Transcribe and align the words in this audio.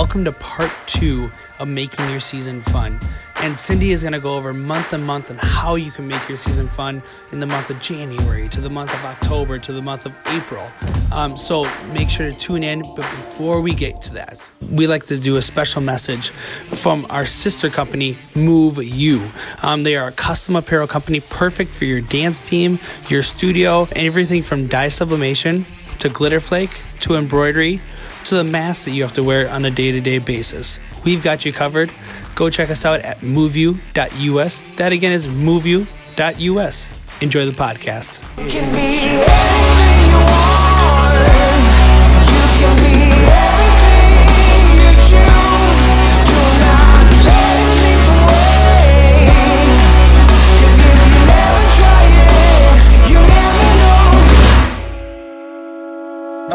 welcome 0.00 0.24
to 0.24 0.32
part 0.32 0.72
two 0.86 1.30
of 1.58 1.68
making 1.68 2.08
your 2.08 2.20
season 2.20 2.62
fun. 2.62 2.98
And 3.42 3.54
Cindy 3.54 3.90
is 3.90 4.00
going 4.00 4.14
to 4.14 4.18
go 4.18 4.34
over 4.34 4.54
month 4.54 4.94
and 4.94 5.04
month 5.04 5.30
on 5.30 5.36
how 5.36 5.74
you 5.74 5.90
can 5.90 6.08
make 6.08 6.26
your 6.26 6.38
season 6.38 6.68
fun 6.68 7.02
in 7.32 7.40
the 7.40 7.46
month 7.46 7.68
of 7.68 7.78
January 7.82 8.48
to 8.48 8.62
the 8.62 8.70
month 8.70 8.94
of 8.94 9.04
October 9.04 9.58
to 9.58 9.74
the 9.74 9.82
month 9.82 10.06
of 10.06 10.16
April. 10.28 10.66
Um, 11.12 11.36
so 11.36 11.70
make 11.92 12.08
sure 12.08 12.30
to 12.30 12.34
tune 12.34 12.64
in. 12.64 12.80
But 12.80 12.96
before 12.96 13.60
we 13.60 13.74
get 13.74 14.00
to 14.04 14.14
that, 14.14 14.48
we 14.72 14.86
like 14.86 15.04
to 15.08 15.18
do 15.18 15.36
a 15.36 15.42
special 15.42 15.82
message 15.82 16.30
from 16.30 17.06
our 17.10 17.26
sister 17.26 17.68
company, 17.68 18.16
Move 18.34 18.82
You. 18.82 19.30
Um, 19.62 19.82
they 19.82 19.96
are 19.96 20.08
a 20.08 20.12
custom 20.12 20.56
apparel 20.56 20.86
company 20.86 21.20
perfect 21.20 21.74
for 21.74 21.84
your 21.84 22.00
dance 22.00 22.40
team, 22.40 22.78
your 23.10 23.22
studio, 23.22 23.86
everything 23.92 24.42
from 24.42 24.66
dye 24.66 24.88
sublimation 24.88 25.66
to 26.00 26.08
glitter 26.08 26.40
flake 26.40 26.82
to 27.00 27.16
embroidery 27.16 27.80
to 28.24 28.36
the 28.36 28.44
mask 28.44 28.84
that 28.84 28.92
you 28.92 29.02
have 29.02 29.12
to 29.14 29.22
wear 29.22 29.48
on 29.48 29.64
a 29.64 29.70
day 29.70 29.92
to 29.92 30.00
day 30.00 30.18
basis. 30.18 30.78
We've 31.04 31.22
got 31.22 31.44
you 31.44 31.52
covered. 31.52 31.90
Go 32.34 32.50
check 32.50 32.70
us 32.70 32.84
out 32.84 33.00
at 33.00 33.18
moveyou.us. 33.18 34.66
That 34.76 34.92
again 34.92 35.12
is 35.12 35.26
moveyou.us. 35.26 37.22
Enjoy 37.22 37.46
the 37.46 37.52
podcast. 37.52 39.59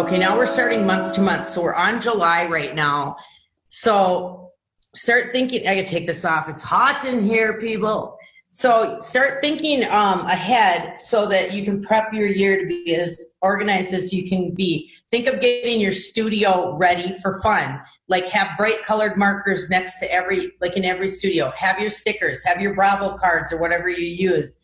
Okay, 0.05 0.19
now 0.19 0.37
we're 0.37 0.45
starting 0.45 0.85
month 0.85 1.15
to 1.15 1.21
month. 1.21 1.49
So 1.49 1.63
we're 1.63 1.73
on 1.73 1.99
July 1.99 2.45
right 2.45 2.75
now. 2.75 3.17
So 3.69 4.51
start 4.93 5.31
thinking, 5.31 5.67
I 5.67 5.73
gotta 5.73 5.87
take 5.87 6.05
this 6.05 6.23
off. 6.23 6.47
It's 6.47 6.61
hot 6.61 7.05
in 7.05 7.25
here, 7.25 7.59
people. 7.59 8.15
So 8.51 8.99
start 8.99 9.41
thinking 9.41 9.83
um, 9.85 10.27
ahead 10.27 11.01
so 11.01 11.25
that 11.25 11.53
you 11.53 11.63
can 11.63 11.81
prep 11.81 12.13
your 12.13 12.27
year 12.27 12.61
to 12.61 12.67
be 12.67 12.93
as 12.93 13.19
organized 13.41 13.95
as 13.95 14.13
you 14.13 14.29
can 14.29 14.53
be. 14.53 14.91
Think 15.09 15.25
of 15.25 15.41
getting 15.41 15.81
your 15.81 15.93
studio 15.93 16.77
ready 16.77 17.17
for 17.19 17.41
fun. 17.41 17.81
Like 18.07 18.25
have 18.25 18.55
bright 18.59 18.83
colored 18.83 19.17
markers 19.17 19.71
next 19.71 19.97
to 20.01 20.11
every, 20.13 20.51
like 20.61 20.77
in 20.77 20.85
every 20.85 21.09
studio. 21.09 21.51
Have 21.55 21.79
your 21.79 21.89
stickers, 21.89 22.43
have 22.43 22.61
your 22.61 22.75
Bravo 22.75 23.17
cards 23.17 23.51
or 23.51 23.57
whatever 23.57 23.89
you 23.89 24.05
use 24.05 24.55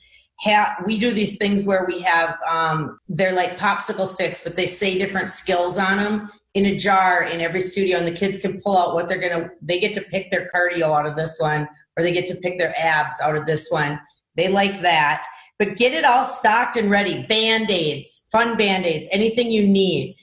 we 0.85 0.97
do 0.97 1.11
these 1.11 1.37
things 1.37 1.65
where 1.65 1.85
we 1.85 1.99
have 1.99 2.37
um, 2.49 2.99
they're 3.09 3.33
like 3.33 3.57
popsicle 3.57 4.07
sticks 4.07 4.41
but 4.43 4.55
they 4.55 4.65
say 4.65 4.97
different 4.97 5.29
skills 5.29 5.77
on 5.77 5.97
them 5.97 6.29
in 6.53 6.65
a 6.65 6.75
jar 6.75 7.23
in 7.23 7.41
every 7.41 7.61
studio 7.61 7.97
and 7.97 8.07
the 8.07 8.11
kids 8.11 8.39
can 8.39 8.59
pull 8.61 8.77
out 8.77 8.93
what 8.93 9.07
they're 9.07 9.19
gonna 9.19 9.49
they 9.61 9.79
get 9.79 9.93
to 9.93 10.01
pick 10.01 10.31
their 10.31 10.49
cardio 10.53 10.97
out 10.97 11.07
of 11.07 11.15
this 11.15 11.39
one 11.39 11.67
or 11.97 12.03
they 12.03 12.11
get 12.11 12.27
to 12.27 12.35
pick 12.35 12.57
their 12.57 12.73
abs 12.77 13.19
out 13.21 13.35
of 13.35 13.45
this 13.45 13.69
one. 13.69 13.99
They 14.35 14.47
like 14.47 14.81
that. 14.81 15.25
But 15.59 15.77
get 15.77 15.93
it 15.93 16.05
all 16.05 16.25
stocked 16.25 16.77
and 16.77 16.89
ready. 16.89 17.25
Band-aids 17.27 18.27
fun 18.31 18.57
band-aids 18.57 19.07
anything 19.11 19.51
you 19.51 19.67
need. 19.67 20.15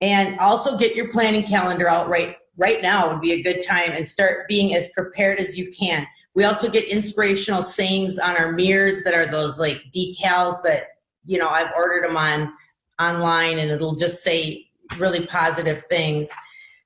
And 0.00 0.38
also 0.40 0.76
get 0.76 0.96
your 0.96 1.10
planning 1.10 1.44
calendar 1.44 1.88
out 1.88 2.08
right 2.08 2.36
right 2.56 2.82
now 2.82 3.10
would 3.10 3.20
be 3.20 3.32
a 3.32 3.42
good 3.42 3.62
time 3.66 3.92
and 3.92 4.06
start 4.06 4.46
being 4.48 4.74
as 4.74 4.88
prepared 4.88 5.38
as 5.38 5.56
you 5.56 5.66
can 5.66 6.06
we 6.34 6.44
also 6.44 6.68
get 6.68 6.84
inspirational 6.84 7.62
sayings 7.62 8.18
on 8.18 8.36
our 8.36 8.52
mirrors 8.52 9.02
that 9.02 9.14
are 9.14 9.26
those 9.26 9.58
like 9.58 9.82
decals 9.94 10.62
that, 10.64 10.84
you 11.24 11.38
know, 11.38 11.48
I've 11.48 11.72
ordered 11.76 12.08
them 12.08 12.16
on 12.16 12.52
online 13.00 13.58
and 13.58 13.70
it'll 13.70 13.96
just 13.96 14.22
say 14.22 14.66
really 14.98 15.26
positive 15.26 15.84
things. 15.84 16.30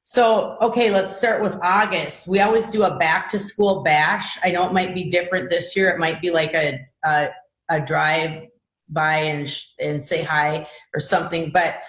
So, 0.02 0.56
okay, 0.60 0.90
let's 0.90 1.16
start 1.16 1.42
with 1.42 1.56
August. 1.62 2.28
We 2.28 2.40
always 2.40 2.70
do 2.70 2.84
a 2.84 2.96
back 2.96 3.28
to 3.30 3.38
school 3.38 3.82
bash. 3.82 4.38
I 4.42 4.50
know 4.50 4.66
it 4.66 4.72
might 4.72 4.94
be 4.94 5.10
different 5.10 5.50
this 5.50 5.76
year. 5.76 5.90
It 5.90 5.98
might 5.98 6.20
be 6.20 6.30
like 6.30 6.54
a, 6.54 6.80
a, 7.04 7.28
a 7.68 7.80
drive 7.80 8.48
by 8.88 9.16
and, 9.16 9.62
and 9.80 10.00
say 10.00 10.22
hi 10.22 10.66
or 10.94 11.00
something, 11.00 11.50
but 11.50 11.80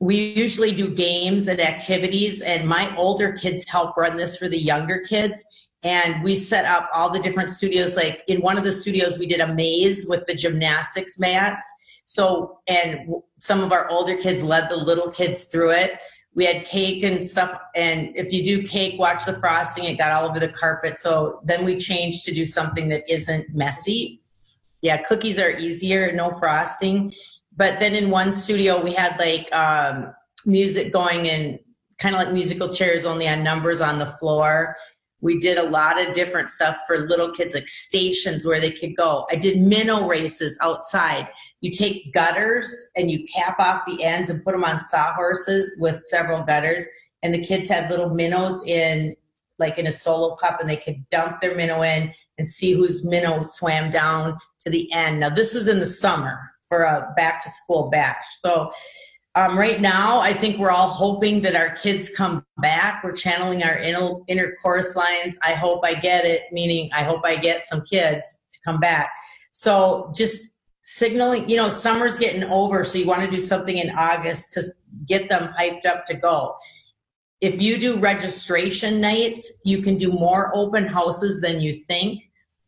we 0.00 0.34
usually 0.34 0.72
do 0.72 0.90
games 0.90 1.48
and 1.48 1.60
activities 1.60 2.42
and 2.42 2.68
my 2.68 2.94
older 2.96 3.32
kids 3.32 3.66
help 3.68 3.96
run 3.96 4.16
this 4.16 4.36
for 4.36 4.48
the 4.48 4.58
younger 4.58 4.98
kids. 4.98 5.68
And 5.82 6.22
we 6.22 6.36
set 6.36 6.64
up 6.64 6.90
all 6.92 7.10
the 7.10 7.20
different 7.20 7.50
studios 7.50 7.96
like 7.96 8.22
in 8.28 8.40
one 8.40 8.58
of 8.58 8.64
the 8.64 8.72
studios 8.72 9.18
we 9.18 9.26
did 9.26 9.40
a 9.40 9.54
maze 9.54 10.06
with 10.06 10.26
the 10.26 10.34
gymnastics 10.34 11.18
mats. 11.18 11.72
So 12.04 12.58
and 12.68 13.08
some 13.36 13.62
of 13.62 13.72
our 13.72 13.88
older 13.88 14.16
kids 14.16 14.42
led 14.42 14.68
the 14.68 14.76
little 14.76 15.10
kids 15.10 15.44
through 15.44 15.72
it. 15.72 16.00
We 16.34 16.44
had 16.44 16.66
cake 16.66 17.02
and 17.02 17.26
stuff 17.26 17.58
and 17.74 18.14
if 18.14 18.32
you 18.32 18.44
do 18.44 18.66
cake 18.66 18.98
watch 18.98 19.24
the 19.24 19.38
frosting 19.38 19.84
it 19.84 19.96
got 19.96 20.12
all 20.12 20.28
over 20.28 20.38
the 20.38 20.48
carpet. 20.48 20.98
So 20.98 21.40
then 21.44 21.64
we 21.64 21.78
changed 21.78 22.24
to 22.26 22.34
do 22.34 22.44
something 22.44 22.88
that 22.88 23.04
isn't 23.08 23.54
messy. 23.54 24.20
Yeah 24.82 24.98
cookies 24.98 25.38
are 25.38 25.52
easier 25.52 26.12
no 26.12 26.30
frosting 26.32 27.14
but 27.56 27.80
then 27.80 27.94
in 27.94 28.10
one 28.10 28.32
studio 28.32 28.82
we 28.82 28.92
had 28.92 29.18
like 29.18 29.52
um, 29.52 30.12
music 30.44 30.92
going 30.92 31.28
and 31.28 31.58
kind 31.98 32.14
of 32.14 32.20
like 32.20 32.32
musical 32.32 32.68
chairs 32.68 33.04
only 33.04 33.26
on 33.28 33.42
numbers 33.42 33.80
on 33.80 33.98
the 33.98 34.06
floor 34.06 34.76
we 35.20 35.38
did 35.38 35.56
a 35.56 35.68
lot 35.70 36.00
of 36.00 36.14
different 36.14 36.50
stuff 36.50 36.76
for 36.86 37.08
little 37.08 37.32
kids, 37.32 37.54
like 37.54 37.68
stations 37.68 38.44
where 38.44 38.60
they 38.60 38.70
could 38.70 38.94
go. 38.96 39.26
I 39.30 39.36
did 39.36 39.60
minnow 39.60 40.06
races 40.06 40.58
outside. 40.60 41.28
You 41.60 41.70
take 41.70 42.12
gutters 42.12 42.90
and 42.96 43.10
you 43.10 43.24
cap 43.26 43.58
off 43.58 43.82
the 43.86 44.04
ends 44.04 44.28
and 44.28 44.44
put 44.44 44.52
them 44.52 44.64
on 44.64 44.80
sawhorses 44.80 45.78
with 45.80 46.02
several 46.02 46.42
gutters. 46.42 46.86
And 47.22 47.32
the 47.32 47.42
kids 47.42 47.68
had 47.68 47.90
little 47.90 48.10
minnows 48.10 48.62
in, 48.66 49.16
like 49.58 49.78
in 49.78 49.86
a 49.86 49.92
solo 49.92 50.36
cup, 50.36 50.60
and 50.60 50.68
they 50.68 50.76
could 50.76 51.08
dump 51.08 51.40
their 51.40 51.56
minnow 51.56 51.82
in 51.82 52.12
and 52.36 52.46
see 52.46 52.72
whose 52.72 53.02
minnow 53.02 53.42
swam 53.42 53.90
down 53.90 54.36
to 54.60 54.70
the 54.70 54.92
end. 54.92 55.20
Now, 55.20 55.30
this 55.30 55.54
was 55.54 55.66
in 55.66 55.80
the 55.80 55.86
summer 55.86 56.38
for 56.68 56.82
a 56.82 57.12
back 57.16 57.42
to 57.42 57.50
school 57.50 57.88
bash. 57.90 58.24
So 58.40 58.70
um, 59.36 59.58
right 59.58 59.82
now, 59.82 60.18
I 60.20 60.32
think 60.32 60.58
we're 60.58 60.70
all 60.70 60.88
hoping 60.88 61.42
that 61.42 61.54
our 61.54 61.70
kids 61.70 62.08
come 62.08 62.42
back. 62.56 63.04
We're 63.04 63.12
channeling 63.12 63.62
our 63.62 63.76
inner, 63.78 64.12
inner 64.28 64.56
chorus 64.62 64.96
lines. 64.96 65.36
I 65.42 65.52
hope 65.52 65.84
I 65.84 65.92
get 65.94 66.24
it, 66.24 66.44
meaning 66.52 66.88
I 66.94 67.02
hope 67.02 67.20
I 67.22 67.36
get 67.36 67.66
some 67.66 67.82
kids 67.82 68.34
to 68.54 68.58
come 68.64 68.80
back. 68.80 69.10
So 69.52 70.10
just 70.16 70.48
signaling, 70.80 71.48
you 71.50 71.56
know, 71.56 71.68
summer's 71.68 72.16
getting 72.16 72.44
over, 72.44 72.82
so 72.82 72.96
you 72.96 73.06
want 73.06 73.22
to 73.24 73.30
do 73.30 73.40
something 73.40 73.76
in 73.76 73.90
August 73.90 74.54
to 74.54 74.62
get 75.06 75.28
them 75.28 75.52
hyped 75.58 75.84
up 75.84 76.06
to 76.06 76.14
go. 76.14 76.54
If 77.42 77.60
you 77.60 77.76
do 77.76 77.98
registration 77.98 79.00
nights, 79.00 79.52
you 79.64 79.82
can 79.82 79.98
do 79.98 80.10
more 80.10 80.56
open 80.56 80.86
houses 80.86 81.42
than 81.42 81.60
you 81.60 81.74
think 81.74 82.22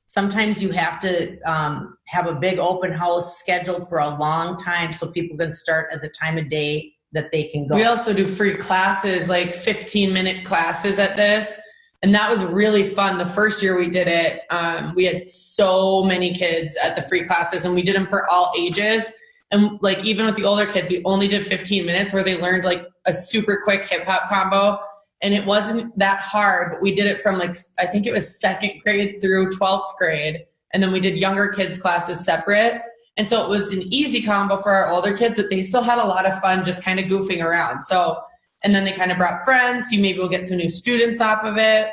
sometimes 0.09 0.63
you 0.63 0.71
have 0.71 0.99
to 1.01 1.39
um, 1.43 1.97
have 2.07 2.27
a 2.27 2.35
big 2.35 2.59
open 2.59 2.93
house 2.93 3.39
scheduled 3.39 3.89
for 3.89 3.99
a 3.99 4.19
long 4.19 4.57
time 4.57 4.93
so 4.93 5.11
people 5.11 5.37
can 5.37 5.53
start 5.53 5.91
at 5.93 6.01
the 6.01 6.09
time 6.09 6.39
of 6.39 6.49
day 6.49 6.93
that 7.13 7.31
they 7.31 7.45
can 7.45 7.69
go. 7.69 7.77
We 7.77 7.85
also 7.85 8.13
do 8.13 8.27
free 8.27 8.57
classes, 8.57 9.29
like 9.29 9.55
15 9.55 10.13
minute 10.13 10.45
classes 10.45 10.99
at 10.99 11.15
this. 11.15 11.59
And 12.03 12.15
that 12.15 12.31
was 12.31 12.45
really 12.45 12.87
fun. 12.87 13.19
The 13.19 13.27
first 13.27 13.63
year 13.63 13.79
we 13.79 13.91
did 13.91 14.09
it, 14.09 14.43
um, 14.51 14.95
we 14.95 15.05
had 15.05 15.27
so 15.27 16.03
many 16.05 16.33
kids 16.33 16.77
at 16.83 16.97
the 16.97 17.03
free 17.03 17.25
classes 17.25 17.65
and 17.65 17.75
we 17.75 17.83
did 17.83 17.95
them 17.95 18.07
for 18.07 18.29
all 18.29 18.53
ages. 18.57 19.09
And 19.51 19.79
like 19.83 20.05
even 20.05 20.25
with 20.25 20.37
the 20.37 20.45
older 20.45 20.67
kids, 20.67 20.91
we 20.91 21.03
only 21.05 21.29
did 21.29 21.45
15 21.47 21.85
minutes 21.85 22.13
where 22.13 22.23
they 22.23 22.41
learned 22.41 22.65
like 22.65 22.87
a 23.05 23.13
super 23.13 23.61
quick 23.63 23.85
hip 23.87 24.05
hop 24.07 24.29
combo 24.29 24.79
and 25.23 25.34
it 25.34 25.45
wasn't 25.45 25.97
that 25.99 26.21
hard 26.21 26.73
but 26.73 26.83
we 26.83 26.95
did 26.95 27.06
it 27.06 27.23
from 27.23 27.39
like 27.39 27.55
i 27.79 27.87
think 27.87 28.06
it 28.06 28.12
was 28.12 28.41
second 28.41 28.81
grade 28.84 29.21
through 29.21 29.51
12th 29.51 29.97
grade. 29.99 30.45
And 30.73 30.83
then 30.83 30.93
we 30.93 31.01
did 31.01 31.17
younger 31.17 31.49
kids 31.49 31.79
classes 31.79 32.25
separate. 32.25 32.83
And 33.17 33.28
so 33.28 33.45
it 33.45 33.49
was 33.49 33.73
an 33.73 33.83
easy 33.83 34.23
combo 34.23 34.57
for 34.57 34.71
our 34.71 34.91
older 34.91 35.17
kids 35.17 35.37
but 35.37 35.51
they 35.51 35.62
still 35.62 35.83
had 35.83 35.99
a 35.99 36.05
lot 36.05 36.27
of 36.27 36.39
fun 36.41 36.65
just 36.65 36.83
kind 36.83 37.01
of 37.01 37.07
goofing 37.07 37.43
around. 37.43 37.83
So 37.83 38.21
and 38.65 38.75
then 38.75 38.84
they 38.84 38.93
kind 38.93 39.12
of 39.12 39.19
brought 39.19 39.45
friends. 39.45 39.91
You 39.93 40.01
maybe 40.01 40.19
will 40.19 40.28
get 40.28 40.47
some 40.47 40.57
new 40.57 40.71
students 40.71 41.21
off 41.21 41.45
of 41.45 41.57
it. 41.57 41.91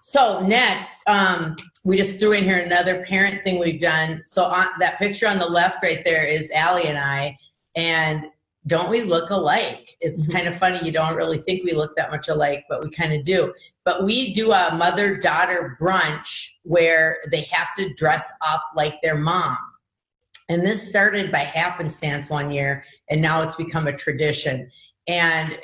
So 0.00 0.40
next 0.46 1.02
um, 1.06 1.56
we 1.84 1.96
just 1.96 2.18
threw 2.18 2.32
in 2.32 2.44
here 2.44 2.58
another 2.58 3.04
parent 3.04 3.42
thing 3.42 3.58
we've 3.58 3.80
done. 3.80 4.22
So 4.24 4.44
on 4.44 4.66
that 4.78 4.98
picture 4.98 5.26
on 5.26 5.38
the 5.38 5.46
left 5.46 5.82
right 5.82 6.04
there 6.04 6.24
is 6.24 6.50
Allie 6.52 6.86
and 6.86 6.98
I. 6.98 7.36
And 7.74 8.26
don't 8.70 8.88
we 8.88 9.02
look 9.02 9.30
alike? 9.30 9.96
It's 10.00 10.22
mm-hmm. 10.22 10.36
kind 10.36 10.48
of 10.48 10.56
funny. 10.56 10.78
You 10.82 10.92
don't 10.92 11.16
really 11.16 11.38
think 11.38 11.64
we 11.64 11.72
look 11.72 11.96
that 11.96 12.12
much 12.12 12.28
alike, 12.28 12.64
but 12.68 12.84
we 12.84 12.88
kind 12.88 13.12
of 13.12 13.24
do. 13.24 13.52
But 13.84 14.04
we 14.04 14.32
do 14.32 14.52
a 14.52 14.72
mother 14.76 15.16
daughter 15.16 15.76
brunch 15.80 16.46
where 16.62 17.18
they 17.32 17.42
have 17.50 17.74
to 17.78 17.92
dress 17.94 18.30
up 18.48 18.62
like 18.76 18.94
their 19.02 19.18
mom. 19.18 19.58
And 20.48 20.64
this 20.64 20.88
started 20.88 21.32
by 21.32 21.38
happenstance 21.38 22.30
one 22.30 22.50
year, 22.52 22.84
and 23.10 23.20
now 23.20 23.42
it's 23.42 23.56
become 23.56 23.88
a 23.88 23.96
tradition. 23.96 24.70
And 25.08 25.58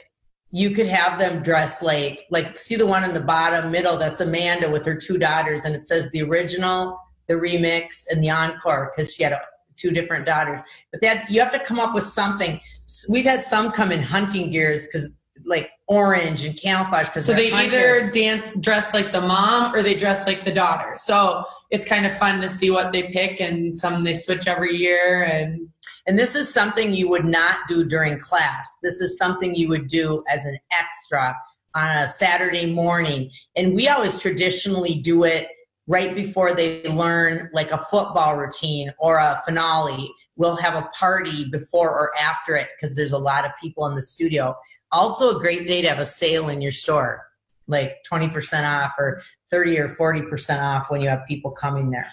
you 0.50 0.72
could 0.72 0.86
have 0.86 1.18
them 1.18 1.44
dress 1.44 1.82
like, 1.82 2.26
like, 2.30 2.58
see 2.58 2.74
the 2.74 2.86
one 2.86 3.04
in 3.04 3.14
the 3.14 3.20
bottom 3.20 3.70
middle? 3.70 3.96
That's 3.96 4.20
Amanda 4.20 4.68
with 4.68 4.84
her 4.84 4.96
two 4.96 5.16
daughters, 5.16 5.64
and 5.64 5.76
it 5.76 5.84
says 5.84 6.10
the 6.10 6.22
original, 6.22 6.98
the 7.28 7.34
remix, 7.34 8.04
and 8.10 8.22
the 8.22 8.30
encore 8.30 8.92
because 8.94 9.14
she 9.14 9.22
had 9.22 9.32
a 9.32 9.40
two 9.76 9.90
different 9.90 10.26
daughters. 10.26 10.60
But 10.90 11.00
that 11.02 11.30
you 11.30 11.40
have 11.40 11.52
to 11.52 11.60
come 11.60 11.78
up 11.78 11.94
with 11.94 12.04
something. 12.04 12.60
We've 13.08 13.24
had 13.24 13.44
some 13.44 13.70
come 13.72 13.92
in 13.92 14.02
hunting 14.02 14.50
gears 14.50 14.86
because 14.86 15.08
like 15.44 15.70
orange 15.86 16.44
and 16.44 16.60
camouflage 16.60 17.06
because 17.06 17.24
so 17.24 17.32
they 17.32 17.52
either 17.52 18.10
dance 18.10 18.52
dress 18.60 18.92
like 18.92 19.12
the 19.12 19.20
mom 19.20 19.74
or 19.74 19.82
they 19.82 19.94
dress 19.94 20.26
like 20.26 20.44
the 20.44 20.52
daughter. 20.52 20.94
So 20.96 21.44
it's 21.70 21.84
kind 21.84 22.06
of 22.06 22.16
fun 22.16 22.40
to 22.40 22.48
see 22.48 22.70
what 22.70 22.92
they 22.92 23.10
pick, 23.10 23.40
and 23.40 23.74
some 23.74 24.04
they 24.04 24.14
switch 24.14 24.46
every 24.46 24.76
year 24.76 25.24
and. 25.24 25.68
And 26.08 26.16
this 26.16 26.36
is 26.36 26.54
something 26.54 26.94
you 26.94 27.08
would 27.08 27.24
not 27.24 27.66
do 27.66 27.84
during 27.84 28.20
class. 28.20 28.78
This 28.80 29.00
is 29.00 29.18
something 29.18 29.56
you 29.56 29.66
would 29.66 29.88
do 29.88 30.22
as 30.30 30.44
an 30.44 30.56
extra 30.70 31.34
on 31.74 31.88
a 31.88 32.06
Saturday 32.06 32.72
morning. 32.72 33.30
And 33.56 33.74
we 33.74 33.88
always 33.88 34.16
traditionally 34.16 34.94
do 34.94 35.24
it 35.24 35.48
right 35.86 36.14
before 36.14 36.54
they 36.54 36.82
learn 36.84 37.48
like 37.52 37.70
a 37.70 37.78
football 37.78 38.36
routine 38.36 38.92
or 38.98 39.18
a 39.18 39.40
finale. 39.44 40.10
We'll 40.36 40.56
have 40.56 40.74
a 40.74 40.88
party 40.98 41.48
before 41.50 41.90
or 41.90 42.12
after 42.18 42.56
it 42.56 42.68
because 42.76 42.96
there's 42.96 43.12
a 43.12 43.18
lot 43.18 43.44
of 43.44 43.52
people 43.60 43.86
in 43.86 43.94
the 43.94 44.02
studio. 44.02 44.54
Also, 44.92 45.36
a 45.36 45.40
great 45.40 45.66
day 45.66 45.82
to 45.82 45.88
have 45.88 45.98
a 45.98 46.06
sale 46.06 46.48
in 46.48 46.60
your 46.60 46.72
store, 46.72 47.26
like 47.66 47.96
20% 48.10 48.64
off 48.64 48.92
or 48.98 49.22
30 49.50 49.78
or 49.78 49.88
40% 49.96 50.60
off 50.60 50.90
when 50.90 51.00
you 51.00 51.08
have 51.08 51.20
people 51.26 51.50
coming 51.50 51.90
there. 51.90 52.10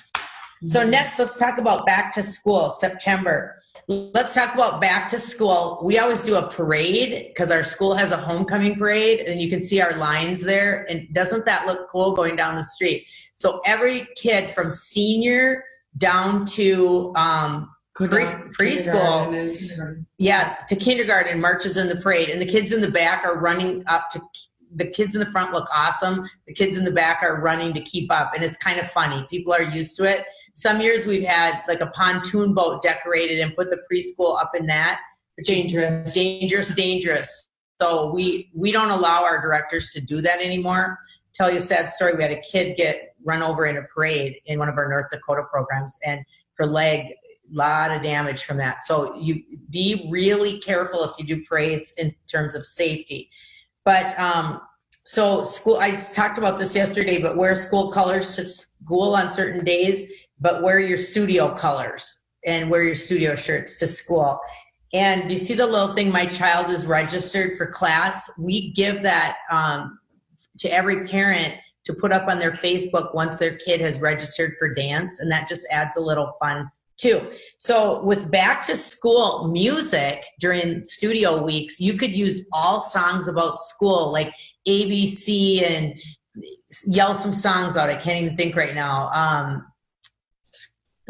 So, 0.64 0.88
next, 0.88 1.20
let's 1.20 1.38
talk 1.38 1.58
about 1.58 1.86
back 1.86 2.14
to 2.14 2.24
school, 2.24 2.70
September. 2.70 3.60
Let's 3.88 4.34
talk 4.34 4.54
about 4.54 4.80
back 4.80 5.10
to 5.10 5.20
school. 5.20 5.82
We 5.84 6.00
always 6.00 6.24
do 6.24 6.36
a 6.36 6.48
parade 6.50 7.28
because 7.28 7.52
our 7.52 7.64
school 7.64 7.96
has 7.96 8.12
a 8.12 8.18
homecoming 8.18 8.76
parade, 8.76 9.22
and 9.22 9.42
you 9.42 9.50
can 9.50 9.60
see 9.60 9.82
our 9.82 9.96
lines 9.98 10.42
there. 10.42 10.86
And 10.90 11.14
doesn't 11.14 11.46
that 11.46 11.66
look 11.66 11.90
cool 11.90 12.14
going 12.14 12.38
down 12.38 12.56
the 12.56 12.64
street? 12.64 13.06
So 13.36 13.60
every 13.66 14.08
kid 14.16 14.52
from 14.52 14.72
senior 14.72 15.66
down 15.98 16.46
to 16.46 17.12
um, 17.18 17.70
pre- 17.94 18.08
preschool, 18.58 20.06
yeah, 20.18 20.56
to 20.70 20.76
kindergarten 20.76 21.42
marches 21.42 21.78
in 21.78 21.88
the 21.88 21.98
parade, 21.98 22.30
and 22.30 22.42
the 22.42 22.46
kids 22.46 22.72
in 22.72 22.80
the 22.80 22.92
back 22.92 23.26
are 23.26 23.40
running 23.40 23.84
up 23.88 24.10
to 24.12 24.22
the 24.76 24.86
kids 24.86 25.16
in 25.16 25.20
the 25.20 25.32
front 25.32 25.52
look 25.52 25.68
awesome. 25.76 26.28
The 26.48 26.54
kids 26.54 26.78
in 26.78 26.84
the 26.84 26.92
back 26.92 27.22
are 27.22 27.42
running 27.42 27.74
to 27.74 27.82
keep 27.82 28.12
up, 28.12 28.34
and 28.34 28.44
it's 28.44 28.58
kind 28.58 28.80
of 28.80 28.90
funny. 28.90 29.26
People 29.30 29.54
are 29.54 29.64
used 29.64 29.98
to 29.98 30.04
it. 30.04 30.26
Some 30.54 30.82
years 30.82 31.06
we've 31.06 31.24
had 31.24 31.64
like 31.68 31.82
a 31.82 31.88
pontoon 31.88 32.54
boat 32.54 32.82
decorated 32.82 33.40
and 33.40 33.56
put 33.56 33.70
the 33.70 33.80
preschool 33.92 34.40
up 34.40 34.52
in 34.56 34.66
that. 34.68 35.00
Dangerous, 35.44 36.14
dangerous, 36.14 36.74
dangerous. 36.74 37.50
So 37.82 38.12
we 38.12 38.52
we 38.54 38.72
don't 38.72 38.92
allow 38.92 39.24
our 39.24 39.42
directors 39.42 39.92
to 39.94 40.02
do 40.02 40.22
that 40.22 40.42
anymore. 40.42 41.00
Tell 41.34 41.52
you 41.52 41.58
a 41.58 41.62
sad 41.62 41.90
story. 41.90 42.14
We 42.16 42.22
had 42.22 42.32
a 42.32 42.42
kid 42.42 42.78
get 42.78 43.16
run 43.24 43.42
over 43.42 43.66
in 43.66 43.78
a 43.78 43.84
parade 43.84 44.36
in 44.46 44.60
one 44.60 44.70
of 44.70 44.78
our 44.78 44.88
North 44.88 45.10
Dakota 45.12 45.44
programs, 45.52 45.98
and 46.06 46.22
her 46.56 46.68
leg 46.68 47.14
a 47.52 47.56
lot 47.56 47.92
of 47.92 48.02
damage 48.02 48.44
from 48.44 48.58
that. 48.58 48.84
So 48.84 49.16
you 49.20 49.42
be 49.70 50.08
really 50.10 50.60
careful 50.60 51.04
if 51.04 51.12
you 51.18 51.26
do 51.26 51.44
parades 51.46 51.94
in 51.98 52.14
terms 52.28 52.56
of 52.56 52.66
safety. 52.66 53.30
But 53.86 54.18
um, 54.20 54.62
so 55.06 55.44
school, 55.44 55.78
I 55.78 55.92
talked 55.92 56.38
about 56.38 56.58
this 56.58 56.76
yesterday, 56.76 57.20
but 57.20 57.36
wear 57.36 57.56
school 57.56 57.92
colors 57.92 58.36
to 58.36 58.46
school 58.46 59.16
on 59.16 59.30
certain 59.30 59.64
days, 59.64 60.06
but 60.40 60.62
wear 60.62 60.80
your 60.80 60.98
studio 60.98 61.54
colors 61.54 62.22
and 62.46 62.70
wear 62.70 62.84
your 62.84 62.96
studio 62.96 63.36
shirts 63.36 63.78
to 63.80 63.88
school. 63.88 64.40
And 64.94 65.32
you 65.32 65.38
see 65.38 65.56
the 65.56 65.66
little 65.66 65.94
thing, 65.94 66.12
my 66.12 66.26
child 66.26 66.70
is 66.70 66.86
registered 66.86 67.58
for 67.58 67.66
class. 67.68 68.30
We 68.38 68.72
give 68.72 69.02
that 69.04 69.38
um, 69.52 70.00
to 70.60 70.72
every 70.72 71.08
parent 71.08 71.56
to 71.86 71.94
put 71.94 72.14
up 72.14 72.28
on 72.30 72.40
their 72.40 72.52
Facebook 72.52 73.14
once 73.14 73.38
their 73.38 73.56
kid 73.58 73.82
has 73.82 74.00
registered 74.00 74.54
for 74.58 74.74
dance. 74.74 75.20
And 75.20 75.32
that 75.32 75.50
just 75.50 75.68
adds 75.72 75.98
a 75.98 76.02
little 76.02 76.34
fun 76.40 76.70
too. 76.98 77.32
So 77.58 78.04
with 78.04 78.30
back 78.30 78.66
to 78.68 78.76
school 78.76 79.48
music 79.48 80.26
during 80.40 80.84
studio 80.84 81.42
weeks, 81.42 81.80
you 81.80 81.96
could 81.96 82.16
use 82.16 82.46
all 82.54 82.82
songs 82.82 83.28
about 83.28 83.60
school, 83.60 84.12
like 84.12 84.34
ABC 84.68 85.64
and 85.64 85.94
yell 86.88 87.16
some 87.16 87.34
songs 87.34 87.78
out. 87.78 87.90
I 87.90 87.96
can't 87.96 88.24
even 88.24 88.36
think 88.36 88.56
right 88.56 88.76
now. 88.76 89.10
Um, 89.12 89.66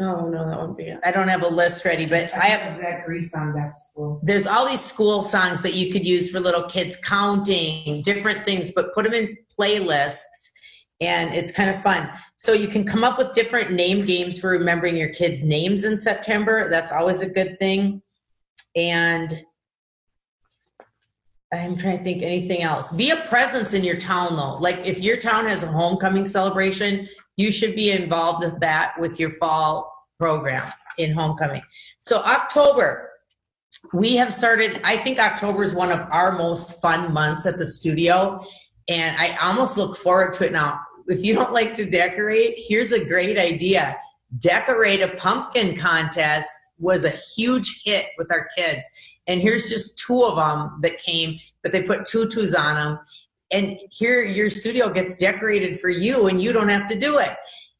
Oh 0.00 0.28
no, 0.28 0.48
that 0.48 0.58
wouldn't 0.58 0.76
be 0.76 0.84
it. 0.84 0.98
I 1.04 1.12
don't 1.12 1.28
have 1.28 1.44
a 1.44 1.48
list 1.48 1.84
ready, 1.84 2.04
but 2.04 2.34
I, 2.34 2.38
I 2.38 2.46
have 2.46 2.80
that 2.80 3.04
Grease 3.06 3.30
song 3.30 3.54
back 3.54 3.76
to 3.76 3.82
school. 3.82 4.20
There's 4.24 4.46
all 4.46 4.66
these 4.66 4.80
school 4.80 5.22
songs 5.22 5.62
that 5.62 5.74
you 5.74 5.92
could 5.92 6.04
use 6.04 6.30
for 6.30 6.40
little 6.40 6.64
kids 6.64 6.96
counting, 6.96 8.02
different 8.02 8.44
things, 8.44 8.72
but 8.72 8.92
put 8.92 9.04
them 9.04 9.14
in 9.14 9.36
playlists 9.56 10.50
and 11.00 11.34
it's 11.34 11.50
kind 11.50 11.70
of 11.70 11.82
fun. 11.82 12.10
So 12.36 12.52
you 12.52 12.68
can 12.68 12.84
come 12.84 13.04
up 13.04 13.18
with 13.18 13.32
different 13.34 13.72
name 13.72 14.04
games 14.04 14.38
for 14.38 14.50
remembering 14.50 14.96
your 14.96 15.08
kids' 15.10 15.44
names 15.44 15.84
in 15.84 15.98
September. 15.98 16.70
That's 16.70 16.92
always 16.92 17.20
a 17.20 17.28
good 17.28 17.58
thing. 17.58 18.00
And 18.76 19.44
I'm 21.52 21.76
trying 21.76 21.98
to 21.98 22.04
think 22.04 22.22
anything 22.22 22.62
else. 22.62 22.90
Be 22.92 23.10
a 23.10 23.16
presence 23.22 23.74
in 23.74 23.84
your 23.84 23.96
town 23.96 24.36
though. 24.36 24.56
Like 24.56 24.78
if 24.84 25.00
your 25.00 25.16
town 25.16 25.46
has 25.46 25.62
a 25.62 25.68
homecoming 25.68 26.26
celebration, 26.26 27.08
you 27.36 27.52
should 27.52 27.74
be 27.74 27.90
involved 27.90 28.44
with 28.44 28.60
that 28.60 28.94
with 28.98 29.20
your 29.20 29.30
fall 29.30 29.92
program 30.18 30.72
in 30.98 31.12
homecoming. 31.12 31.62
So 32.00 32.22
October, 32.22 33.10
we 33.92 34.16
have 34.16 34.32
started, 34.32 34.80
I 34.84 34.96
think 34.96 35.18
October 35.18 35.64
is 35.64 35.74
one 35.74 35.90
of 35.90 36.06
our 36.10 36.32
most 36.32 36.80
fun 36.80 37.12
months 37.12 37.46
at 37.46 37.58
the 37.58 37.66
studio 37.66 38.44
and 38.88 39.16
I 39.16 39.36
almost 39.36 39.76
look 39.76 39.96
forward 39.96 40.34
to 40.34 40.46
it 40.46 40.52
now. 40.52 40.80
If 41.06 41.24
you 41.24 41.34
don't 41.34 41.52
like 41.52 41.74
to 41.74 41.84
decorate, 41.84 42.54
here's 42.56 42.92
a 42.92 43.04
great 43.04 43.38
idea. 43.38 43.96
Decorate 44.38 45.02
a 45.02 45.08
pumpkin 45.16 45.76
contest 45.76 46.48
was 46.78 47.04
a 47.04 47.10
huge 47.10 47.82
hit 47.84 48.06
with 48.18 48.30
our 48.32 48.48
kids. 48.56 48.86
And 49.26 49.40
here's 49.40 49.68
just 49.68 49.98
two 49.98 50.24
of 50.24 50.36
them 50.36 50.80
that 50.82 50.98
came, 50.98 51.38
but 51.62 51.72
they 51.72 51.82
put 51.82 52.04
tutus 52.04 52.54
on 52.54 52.74
them. 52.74 52.98
And 53.50 53.78
here 53.90 54.22
your 54.22 54.50
studio 54.50 54.90
gets 54.90 55.14
decorated 55.14 55.78
for 55.80 55.88
you 55.88 56.26
and 56.28 56.40
you 56.40 56.52
don't 56.52 56.68
have 56.68 56.86
to 56.88 56.98
do 56.98 57.18
it. 57.18 57.36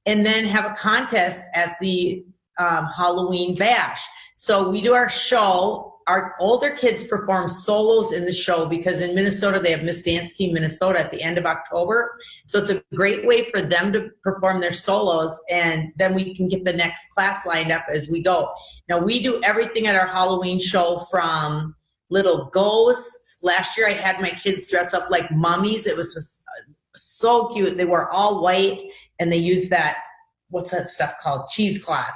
And 0.06 0.24
then 0.24 0.44
have 0.44 0.66
a 0.66 0.74
contest 0.74 1.46
at 1.54 1.76
the 1.80 2.24
um, 2.58 2.86
Halloween 2.96 3.54
bash. 3.54 4.02
So 4.36 4.68
we 4.68 4.80
do 4.80 4.94
our 4.94 5.08
show 5.08 5.93
our 6.06 6.34
older 6.38 6.70
kids 6.70 7.02
perform 7.02 7.48
solos 7.48 8.12
in 8.12 8.26
the 8.26 8.32
show 8.32 8.66
because 8.66 9.00
in 9.00 9.14
Minnesota 9.14 9.58
they 9.58 9.70
have 9.70 9.82
Miss 9.82 10.02
Dance 10.02 10.32
Team 10.32 10.52
Minnesota 10.52 11.00
at 11.00 11.10
the 11.10 11.22
end 11.22 11.38
of 11.38 11.46
October. 11.46 12.16
So 12.46 12.58
it's 12.58 12.70
a 12.70 12.82
great 12.94 13.26
way 13.26 13.50
for 13.50 13.62
them 13.62 13.92
to 13.92 14.10
perform 14.22 14.60
their 14.60 14.72
solos 14.72 15.40
and 15.50 15.92
then 15.96 16.14
we 16.14 16.34
can 16.34 16.48
get 16.48 16.64
the 16.64 16.72
next 16.72 17.10
class 17.10 17.46
lined 17.46 17.72
up 17.72 17.86
as 17.90 18.08
we 18.08 18.22
go. 18.22 18.52
Now 18.88 18.98
we 18.98 19.22
do 19.22 19.40
everything 19.42 19.86
at 19.86 19.96
our 19.96 20.06
Halloween 20.06 20.60
show 20.60 21.00
from 21.10 21.74
little 22.10 22.46
ghosts. 22.46 23.38
Last 23.42 23.78
year 23.78 23.88
I 23.88 23.92
had 23.92 24.20
my 24.20 24.30
kids 24.30 24.66
dress 24.68 24.92
up 24.92 25.10
like 25.10 25.30
mummies. 25.30 25.86
It 25.86 25.96
was 25.96 26.14
uh, 26.16 26.72
so 26.94 27.48
cute. 27.48 27.78
They 27.78 27.86
were 27.86 28.12
all 28.12 28.42
white 28.42 28.82
and 29.18 29.32
they 29.32 29.38
used 29.38 29.70
that 29.70 29.98
what's 30.50 30.70
that 30.70 30.90
stuff 30.90 31.14
called 31.18 31.48
cheesecloth 31.48 32.14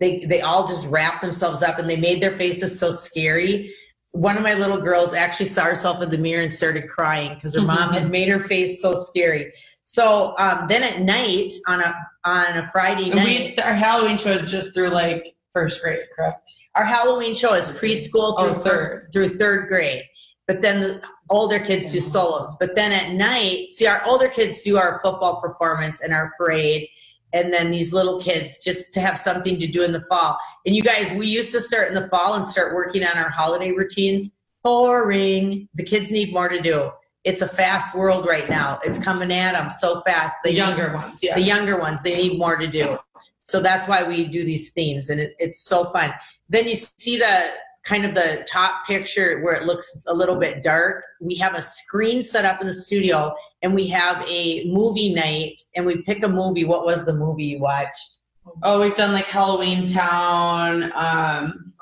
they 0.00 0.24
they 0.26 0.40
all 0.40 0.66
just 0.66 0.86
wrapped 0.86 1.22
themselves 1.22 1.62
up 1.62 1.78
and 1.78 1.88
they 1.88 1.96
made 1.96 2.22
their 2.22 2.36
faces 2.36 2.78
so 2.78 2.90
scary. 2.90 3.72
One 4.12 4.36
of 4.36 4.42
my 4.42 4.54
little 4.54 4.78
girls 4.78 5.12
actually 5.12 5.46
saw 5.46 5.64
herself 5.64 6.02
in 6.02 6.10
the 6.10 6.18
mirror 6.18 6.42
and 6.42 6.52
started 6.52 6.88
crying 6.88 7.34
because 7.34 7.54
her 7.54 7.62
mom 7.62 7.92
had 7.92 8.10
made 8.10 8.28
her 8.28 8.40
face 8.40 8.80
so 8.80 8.94
scary. 8.94 9.52
So 9.84 10.34
um, 10.38 10.66
then 10.68 10.82
at 10.82 11.00
night 11.00 11.52
on 11.66 11.80
a 11.80 11.94
on 12.24 12.58
a 12.58 12.66
friday 12.66 13.10
night 13.10 13.54
we, 13.56 13.62
our 13.62 13.72
halloween 13.72 14.18
show 14.18 14.32
is 14.32 14.50
just 14.50 14.74
through 14.74 14.90
like 14.90 15.34
first 15.52 15.82
grade 15.82 16.00
correct? 16.14 16.52
Our 16.74 16.84
halloween 16.84 17.34
show 17.34 17.54
is 17.54 17.70
preschool 17.70 18.38
through 18.38 18.50
oh, 18.50 18.62
third. 18.62 19.08
through 19.12 19.30
third 19.30 19.68
grade. 19.68 20.04
But 20.46 20.62
then 20.62 20.80
the 20.80 21.02
older 21.28 21.58
kids 21.58 21.92
do 21.92 22.00
solos. 22.00 22.56
But 22.58 22.74
then 22.74 22.92
at 22.92 23.12
night 23.12 23.72
see 23.72 23.86
our 23.86 24.02
older 24.06 24.28
kids 24.28 24.62
do 24.62 24.76
our 24.78 25.00
football 25.02 25.40
performance 25.40 26.00
and 26.00 26.12
our 26.12 26.32
parade 26.38 26.88
and 27.32 27.52
then 27.52 27.70
these 27.70 27.92
little 27.92 28.20
kids 28.20 28.58
just 28.58 28.92
to 28.94 29.00
have 29.00 29.18
something 29.18 29.58
to 29.60 29.66
do 29.66 29.84
in 29.84 29.92
the 29.92 30.00
fall. 30.02 30.38
And 30.64 30.74
you 30.74 30.82
guys, 30.82 31.12
we 31.12 31.26
used 31.26 31.52
to 31.52 31.60
start 31.60 31.88
in 31.88 31.94
the 31.94 32.08
fall 32.08 32.34
and 32.34 32.46
start 32.46 32.74
working 32.74 33.04
on 33.04 33.16
our 33.16 33.30
holiday 33.30 33.72
routines. 33.72 34.30
Boring. 34.62 35.68
The 35.74 35.84
kids 35.84 36.10
need 36.10 36.32
more 36.32 36.48
to 36.48 36.60
do. 36.60 36.90
It's 37.24 37.42
a 37.42 37.48
fast 37.48 37.94
world 37.94 38.26
right 38.26 38.48
now. 38.48 38.80
It's 38.84 38.98
coming 38.98 39.32
at 39.32 39.52
them 39.52 39.70
so 39.70 40.00
fast. 40.00 40.36
The 40.44 40.52
younger 40.52 40.88
need, 40.88 40.94
ones, 40.94 41.20
yeah. 41.22 41.34
The 41.34 41.42
younger 41.42 41.78
ones, 41.78 42.02
they 42.02 42.16
need 42.16 42.38
more 42.38 42.56
to 42.56 42.66
do. 42.66 42.98
So 43.38 43.60
that's 43.60 43.88
why 43.88 44.02
we 44.02 44.26
do 44.26 44.44
these 44.44 44.72
themes, 44.72 45.08
and 45.08 45.18
it, 45.18 45.34
it's 45.38 45.62
so 45.62 45.86
fun. 45.86 46.12
Then 46.50 46.68
you 46.68 46.76
see 46.76 47.16
the 47.16 47.50
kind 47.84 48.04
of 48.04 48.14
the 48.14 48.46
top 48.50 48.86
picture 48.86 49.40
where 49.42 49.54
it 49.54 49.64
looks 49.64 50.04
a 50.08 50.14
little 50.14 50.36
bit 50.36 50.62
dark, 50.62 51.04
we 51.20 51.36
have 51.36 51.54
a 51.54 51.62
screen 51.62 52.22
set 52.22 52.44
up 52.44 52.60
in 52.60 52.66
the 52.66 52.74
studio 52.74 53.34
and 53.62 53.74
we 53.74 53.86
have 53.86 54.22
a 54.28 54.64
movie 54.66 55.14
night 55.14 55.60
and 55.74 55.86
we 55.86 56.02
pick 56.02 56.22
a 56.22 56.28
movie. 56.28 56.64
What 56.64 56.84
was 56.84 57.04
the 57.04 57.14
movie 57.14 57.44
you 57.44 57.60
watched? 57.60 58.18
Oh, 58.62 58.80
we've 58.80 58.94
done 58.94 59.12
like 59.12 59.26
Halloween 59.26 59.86
Town. 59.86 60.92
Um, 60.94 61.72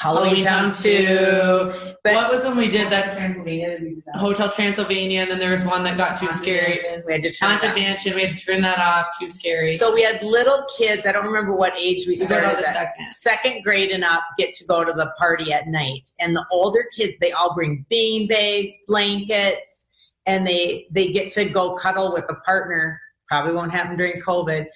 Halloween 0.00 0.44
Town 0.44 0.72
2. 0.72 1.72
But 2.02 2.14
what 2.14 2.32
was 2.32 2.44
when 2.44 2.56
we 2.56 2.68
did 2.68 2.90
that 2.90 3.16
Transylvania, 3.16 3.78
we 3.80 3.94
did 3.94 4.02
that. 4.06 4.16
Hotel 4.16 4.50
Transylvania, 4.50 5.20
and 5.20 5.30
then 5.30 5.38
there 5.38 5.50
was 5.50 5.64
one 5.64 5.84
that 5.84 5.96
got 5.96 6.18
too 6.18 6.30
scary. 6.32 6.80
we 7.06 7.12
had 7.12 7.22
to 7.22 7.30
turn 7.32 7.50
Haunted 7.50 7.70
that. 7.70 7.76
Mansion, 7.76 8.14
we 8.14 8.22
had 8.22 8.36
to 8.36 8.44
turn 8.44 8.62
that 8.62 8.78
off. 8.78 9.06
Too 9.20 9.28
scary. 9.30 9.76
So 9.76 9.94
we 9.94 10.02
had 10.02 10.22
little 10.22 10.64
kids, 10.76 11.06
I 11.06 11.12
don't 11.12 11.26
remember 11.26 11.54
what 11.54 11.76
age 11.78 12.06
we 12.06 12.16
we 12.16 12.24
started 12.24 12.64
that. 12.64 12.74
second. 12.74 13.12
second 13.12 13.62
grade 13.62 13.90
and 13.90 14.04
up 14.04 14.22
get 14.38 14.54
to 14.54 14.64
go 14.64 14.84
to 14.84 14.92
the 14.92 15.12
party 15.18 15.52
at 15.52 15.68
night 15.68 16.10
and 16.18 16.34
the 16.34 16.44
older 16.50 16.86
kids 16.96 17.16
they 17.20 17.32
all 17.32 17.54
bring 17.54 17.84
bean 17.88 18.26
bags 18.26 18.74
blankets 18.86 19.86
and 20.26 20.46
they 20.46 20.86
they 20.90 21.08
get 21.08 21.32
to 21.32 21.44
go 21.44 21.74
cuddle 21.74 22.12
with 22.12 22.24
a 22.30 22.34
partner 22.36 23.00
probably 23.28 23.52
won't 23.52 23.72
happen 23.72 23.96
during 23.96 24.20
covid 24.20 24.66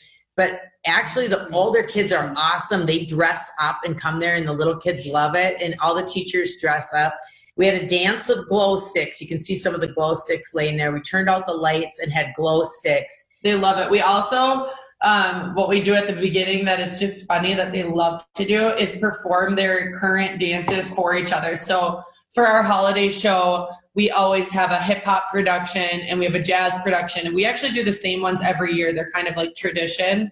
but 0.40 0.73
actually 0.87 1.28
the 1.28 1.47
older 1.50 1.82
kids 1.82 2.14
are 2.14 2.32
awesome. 2.35 2.87
They 2.87 3.04
dress 3.04 3.50
up 3.61 3.80
and 3.85 4.00
come 4.00 4.18
there 4.18 4.37
and 4.37 4.49
the 4.49 4.54
little 4.54 4.78
kids 4.78 5.04
love 5.04 5.37
it 5.37 5.61
and 5.61 5.76
all 5.82 5.94
the 5.94 6.06
teachers 6.06 6.56
dress 6.56 6.94
up. 6.94 7.14
We 7.56 7.66
had 7.66 7.75
a 7.75 7.87
dance 7.87 8.26
with 8.26 8.49
glow 8.49 8.78
sticks. 8.78 9.20
You 9.20 9.28
can 9.28 9.38
see 9.38 9.54
some 9.54 9.75
of 9.75 9.82
the 9.82 9.88
glow 9.88 10.14
sticks 10.14 10.54
laying 10.54 10.78
there. 10.78 10.92
We 10.92 11.02
turned 11.02 11.28
out 11.28 11.47
the 11.47 11.52
lights 11.52 11.99
and 11.99 12.11
had 12.11 12.28
glow 12.35 12.62
sticks. 12.64 13.25
They 13.42 13.52
love 13.52 13.76
it. 13.85 13.90
We 13.90 14.00
also, 14.00 14.70
um, 15.02 15.54
what 15.54 15.68
we 15.68 15.82
do 15.82 15.92
at 15.92 16.06
the 16.06 16.18
beginning 16.18 16.64
that 16.64 16.80
is 16.80 16.99
just 16.99 17.26
funny 17.26 17.54
that 17.54 17.70
they 17.70 17.82
love 17.82 18.25
to 18.37 18.47
do 18.47 18.68
is 18.68 18.92
perform 18.92 19.56
their 19.56 19.92
current 19.92 20.40
dances 20.40 20.88
for 20.88 21.14
each 21.16 21.32
other. 21.32 21.54
So 21.54 22.02
for 22.33 22.47
our 22.47 22.63
holiday 22.63 23.11
show, 23.11 23.69
we 23.95 24.11
always 24.11 24.51
have 24.51 24.71
a 24.71 24.81
hip 24.81 25.05
hop 25.05 25.31
production 25.33 25.83
and 25.83 26.19
we 26.19 26.25
have 26.25 26.35
a 26.35 26.43
jazz 26.43 26.75
production, 26.83 27.27
and 27.27 27.35
we 27.35 27.45
actually 27.45 27.73
do 27.73 27.85
the 27.85 27.93
same 27.93 28.23
ones 28.23 28.41
every 28.43 28.73
year. 28.73 28.95
They're 28.95 29.11
kind 29.11 29.29
of 29.29 29.37
like 29.37 29.55
tradition. 29.55 30.31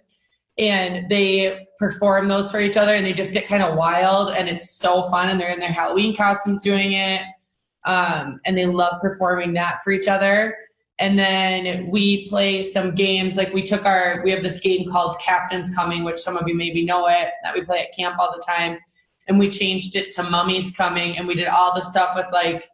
And 0.59 1.09
they 1.09 1.69
perform 1.79 2.27
those 2.27 2.51
for 2.51 2.61
each 2.61 2.77
other 2.77 2.95
and 2.95 3.07
they 3.07 3.13
just 3.13 3.33
get 3.33 3.47
kind 3.47 3.63
of 3.63 3.77
wild 3.77 4.35
and 4.35 4.49
it's 4.49 4.71
so 4.75 5.05
fun 5.05 5.29
and 5.29 5.41
they're 5.41 5.53
in 5.53 5.61
their 5.61 5.71
Halloween 5.71 6.17
costumes 6.17 6.63
doing 6.63 6.95
it. 6.95 7.23
Um, 7.85 8.41
and 8.45 8.59
they 8.59 8.67
love 8.67 9.01
performing 9.01 9.53
that 9.53 9.83
for 9.85 9.93
each 9.93 10.09
other 10.09 10.57
and 10.99 11.19
then 11.19 11.89
we 11.91 12.29
play 12.29 12.63
some 12.63 12.95
games 12.95 13.37
like 13.37 13.53
we 13.53 13.63
took 13.63 13.87
our 13.87 14.21
we 14.25 14.31
have 14.31 14.43
this 14.43 14.59
game 14.59 14.91
called 14.91 15.19
captain's 15.21 15.75
coming 15.75 16.05
which 16.05 16.19
some 16.19 16.37
of 16.37 16.47
you 16.49 16.55
maybe 16.55 16.85
know 16.85 17.07
it 17.07 17.29
that 17.43 17.55
we 17.55 17.65
play 17.65 17.81
at 17.81 17.97
camp 17.97 18.17
all 18.19 18.33
the 18.33 18.45
time 18.47 18.79
and 19.29 19.39
we 19.39 19.49
changed 19.49 19.95
it 19.95 20.11
to 20.13 20.23
mummies 20.23 20.71
coming 20.71 21.17
and 21.17 21.29
we 21.29 21.35
did 21.35 21.49
all 21.49 21.75
the 21.75 21.83
stuff 21.83 22.17
with 22.17 22.27
like 22.33 22.69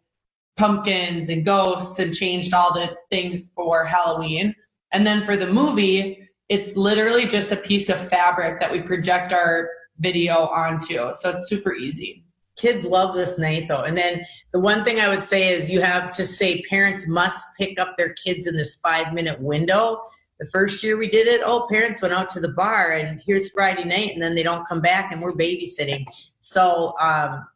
pumpkins 0.57 1.29
and 1.29 1.45
ghosts 1.45 1.99
and 1.99 2.15
changed 2.15 2.55
all 2.55 2.73
the 2.73 2.97
things 3.11 3.43
for 3.55 3.85
halloween. 3.85 4.55
And 4.93 5.07
then 5.07 5.23
for 5.23 5.37
the 5.37 5.53
movie 5.53 6.29
it's 6.49 6.77
literally 6.77 7.27
just 7.27 7.53
a 7.53 7.57
piece 7.57 7.89
of 7.89 8.09
fabric 8.09 8.61
that 8.61 8.71
we 8.71 8.83
project 8.83 9.33
our 9.33 9.71
video 9.99 10.47
onto. 10.49 11.13
So 11.13 11.31
it's 11.31 11.49
super 11.49 11.75
easy. 11.75 12.25
Kids 12.57 12.85
love 12.85 13.15
this 13.15 13.39
night 13.39 13.67
though. 13.67 13.83
And 13.83 13.97
then 13.97 14.25
the 14.53 14.61
one 14.61 14.85
thing 14.85 15.01
i 15.01 15.09
would 15.09 15.25
say 15.25 15.53
is 15.53 15.71
you 15.71 15.81
have 15.81 16.13
to 16.13 16.25
say 16.25 16.63
parents 16.63 17.09
must 17.09 17.47
pick 17.59 17.81
up 17.81 17.97
their 17.97 18.13
kids 18.13 18.47
in 18.47 18.57
this 18.57 18.77
five 18.77 19.13
minute 19.13 19.41
window 19.41 20.03
the 20.41 20.47
first 20.47 20.83
year 20.83 20.97
we 20.97 21.09
did 21.09 21.27
it 21.27 21.41
oh 21.45 21.67
parents 21.71 22.03
went 22.03 22.15
out 22.15 22.31
to 22.31 22.41
the 22.41 22.49
bar 22.49 22.93
and 22.93 23.21
here's 23.25 23.51
friday 23.51 23.85
night 23.85 24.13
and 24.15 24.23
then 24.23 24.35
they 24.35 24.43
don't 24.43 24.67
come 24.67 24.81
back 24.81 25.13
and 25.13 25.21
we're 25.21 25.33
babysitting. 25.33 26.05
So 26.41 26.95
um, 27.01 27.47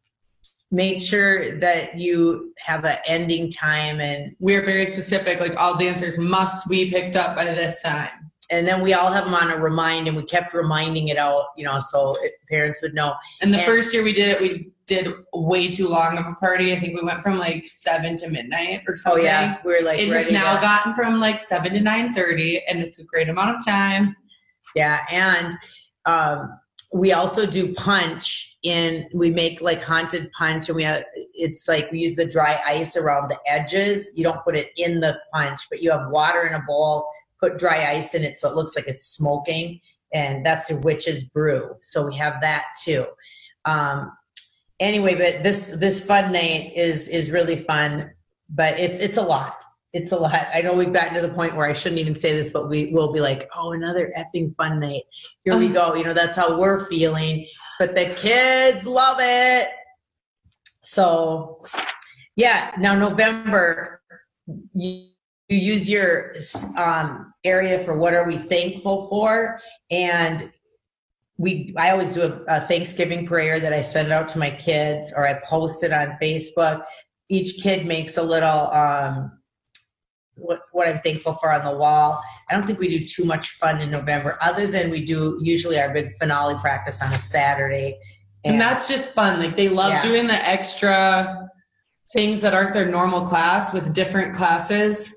make 0.71 1.01
sure 1.01 1.59
that 1.59 1.99
you 1.99 2.53
have 2.59 2.85
an 2.85 2.99
ending 3.07 3.51
time 3.51 4.01
and 4.01 4.35
we're 4.39 4.65
very 4.65 4.87
specific 4.87 5.41
like 5.41 5.57
all 5.57 5.79
dancers 5.79 6.19
must 6.19 6.69
be 6.69 6.91
picked 6.91 7.17
up 7.17 7.35
by 7.35 7.45
this 7.47 7.83
time 7.83 8.28
and 8.51 8.67
then 8.67 8.81
we 8.81 8.95
all 8.95 9.13
have 9.13 9.25
them 9.27 9.35
on 9.35 9.51
a 9.51 9.57
remind 9.57 10.09
and 10.09 10.17
we 10.17 10.23
kept 10.23 10.55
reminding 10.55 11.09
it 11.09 11.17
out 11.19 11.47
you 11.57 11.65
know 11.65 11.79
so 11.81 12.17
it, 12.23 12.33
parents 12.51 12.81
would 12.83 12.95
know 12.95 13.15
And 13.41 13.53
the 13.53 13.59
And- 13.59 13.67
first 13.67 13.93
year 13.93 14.03
we 14.03 14.13
did 14.13 14.29
it, 14.29 14.41
we 14.41 14.71
did 14.87 15.07
way 15.35 15.71
too 15.71 15.87
long 15.87 16.17
of 16.17 16.27
a 16.27 16.35
party. 16.37 16.73
I 16.73 16.81
think 16.81 16.95
we 16.99 17.05
went 17.05 17.21
from 17.21 17.37
like 17.39 17.67
seven 17.67 18.17
to 18.17 18.29
midnight 18.31 18.85
or 18.89 18.97
something 18.97 19.23
oh 19.23 19.25
yeah 19.25 19.59
we're 19.63 19.85
like 19.85 19.99
it 19.99 20.09
has 20.09 20.33
now 20.33 20.59
gotten 20.61 20.95
from 20.95 21.21
like 21.21 21.39
seven 21.39 21.75
to 21.75 21.81
nine 21.81 22.13
thirty, 22.15 22.63
and 22.67 22.81
it's 22.81 22.99
a 22.99 23.05
great 23.05 23.29
amount 23.29 23.57
of 23.57 23.65
time. 23.67 24.17
Yeah, 24.75 25.05
and 25.11 25.57
um, 26.07 26.59
we 26.95 27.13
also 27.13 27.45
do 27.45 27.75
punch 27.75 28.57
in. 28.63 29.07
We 29.13 29.31
make 29.31 29.61
like 29.61 29.83
haunted 29.83 30.31
punch, 30.33 30.69
and 30.69 30.77
we 30.77 30.85
have 30.85 31.05
it's 31.35 31.69
like 31.69 31.91
we 31.93 31.99
use 31.99 32.17
the 32.17 32.25
dry 32.27 32.59
ice 32.67 32.97
around 32.97 33.29
the 33.29 33.39
edges. 33.47 34.13
You 34.17 34.25
don't 34.25 34.43
put 34.43 34.57
it 34.57 34.69
in 34.77 35.01
the 35.01 35.19
punch, 35.35 35.61
but 35.71 35.83
you 35.83 35.91
have 35.91 36.09
water 36.11 36.47
in 36.47 36.55
a 36.55 36.63
bowl. 36.67 37.07
Put 37.41 37.59
dry 37.59 37.93
ice 37.93 38.15
in 38.15 38.25
it 38.25 38.37
so 38.37 38.49
it 38.49 38.57
looks 38.57 38.75
like 38.77 38.87
it's 38.89 39.07
smoking, 39.07 39.81
and 40.13 40.45
that's 40.45 40.71
a 40.71 40.77
witch's 40.77 41.25
brew. 41.25 41.75
So 41.83 42.07
we 42.07 42.17
have 42.17 42.41
that 42.41 42.65
too. 42.83 43.07
Um, 43.65 44.13
anyway, 44.81 45.15
but 45.15 45.43
this 45.43 45.73
this 45.77 46.05
fun 46.05 46.33
night 46.33 46.73
is 46.75 47.09
is 47.09 47.31
really 47.31 47.57
fun, 47.57 48.11
but 48.49 48.79
it's 48.79 48.99
it's 48.99 49.17
a 49.17 49.23
lot 49.23 49.63
it's 49.93 50.13
a 50.13 50.17
lot. 50.17 50.47
I 50.53 50.61
know 50.61 50.75
we've 50.75 50.93
gotten 50.93 51.15
to 51.15 51.21
the 51.21 51.33
point 51.33 51.57
where 51.57 51.67
I 51.67 51.73
shouldn't 51.73 52.01
even 52.01 52.15
say 52.15 52.33
this, 52.33 52.51
but 52.51 52.69
we 52.69 52.93
will 52.93 53.13
be 53.13 53.21
like, 53.21 53.49
oh, 53.57 53.73
another 53.73 54.13
effing 54.17 54.55
fun 54.57 54.81
night. 54.81 55.05
Here 55.45 55.57
we 55.57 55.69
go. 55.69 55.95
You 55.95 56.05
know, 56.05 56.13
that's 56.13 56.37
how 56.37 56.59
we're 56.59 56.87
feeling. 56.87 57.47
But 57.79 57.95
the 57.95 58.07
kids 58.17 58.87
love 58.87 59.17
it. 59.21 59.69
So, 60.83 61.65
yeah. 62.37 62.73
Now, 62.79 62.95
November, 62.95 64.03
you, 64.75 65.09
you 65.49 65.57
use 65.57 65.89
your 65.89 66.35
um, 66.77 67.33
area 67.45 67.79
for 67.79 67.97
what 67.97 68.15
are 68.15 68.27
we 68.27 68.37
thankful 68.37 69.09
for, 69.09 69.61
and 69.91 70.51
we. 71.39 71.75
I 71.77 71.91
always 71.91 72.13
do 72.13 72.23
a, 72.23 72.57
a 72.57 72.61
Thanksgiving 72.61 73.27
prayer 73.27 73.59
that 73.61 73.73
I 73.73 73.83
send 73.83 74.13
out 74.13 74.29
to 74.31 74.39
my 74.39 74.51
kids, 74.51 75.13
or 75.17 75.27
I 75.27 75.35
post 75.45 75.83
it 75.85 75.93
on 75.93 76.17
Facebook. 76.23 76.85
Each 77.29 77.63
kid 77.63 77.87
makes 77.87 78.17
a 78.17 78.23
little. 78.23 78.71
Um, 78.71 79.33
what, 80.35 80.61
what 80.71 80.87
I'm 80.87 81.01
thankful 81.01 81.35
for 81.35 81.51
on 81.53 81.65
the 81.65 81.77
wall. 81.77 82.23
I 82.49 82.55
don't 82.55 82.65
think 82.65 82.79
we 82.79 82.97
do 82.97 83.05
too 83.05 83.25
much 83.25 83.51
fun 83.53 83.81
in 83.81 83.91
November, 83.91 84.39
other 84.41 84.69
than 84.69 84.89
we 84.89 85.05
do 85.05 85.37
usually 85.43 85.81
our 85.81 85.93
big 85.93 86.17
finale 86.17 86.55
practice 86.61 87.03
on 87.03 87.13
a 87.13 87.19
Saturday. 87.19 87.99
And, 88.45 88.61
that's 88.61 88.89
just 88.89 89.09
fun. 89.11 89.41
Like 89.41 89.57
they 89.57 89.69
love 89.69 89.91
Yeah. 89.91 90.03
doing 90.03 90.29
the 90.29 90.49
extra 90.49 91.51
things 92.13 92.41
that 92.41 92.55
aren't 92.55 92.73
their 92.73 92.87
normal 92.87 93.27
class 93.27 93.73
with 93.73 93.93
different 93.93 94.35
classes. 94.35 95.13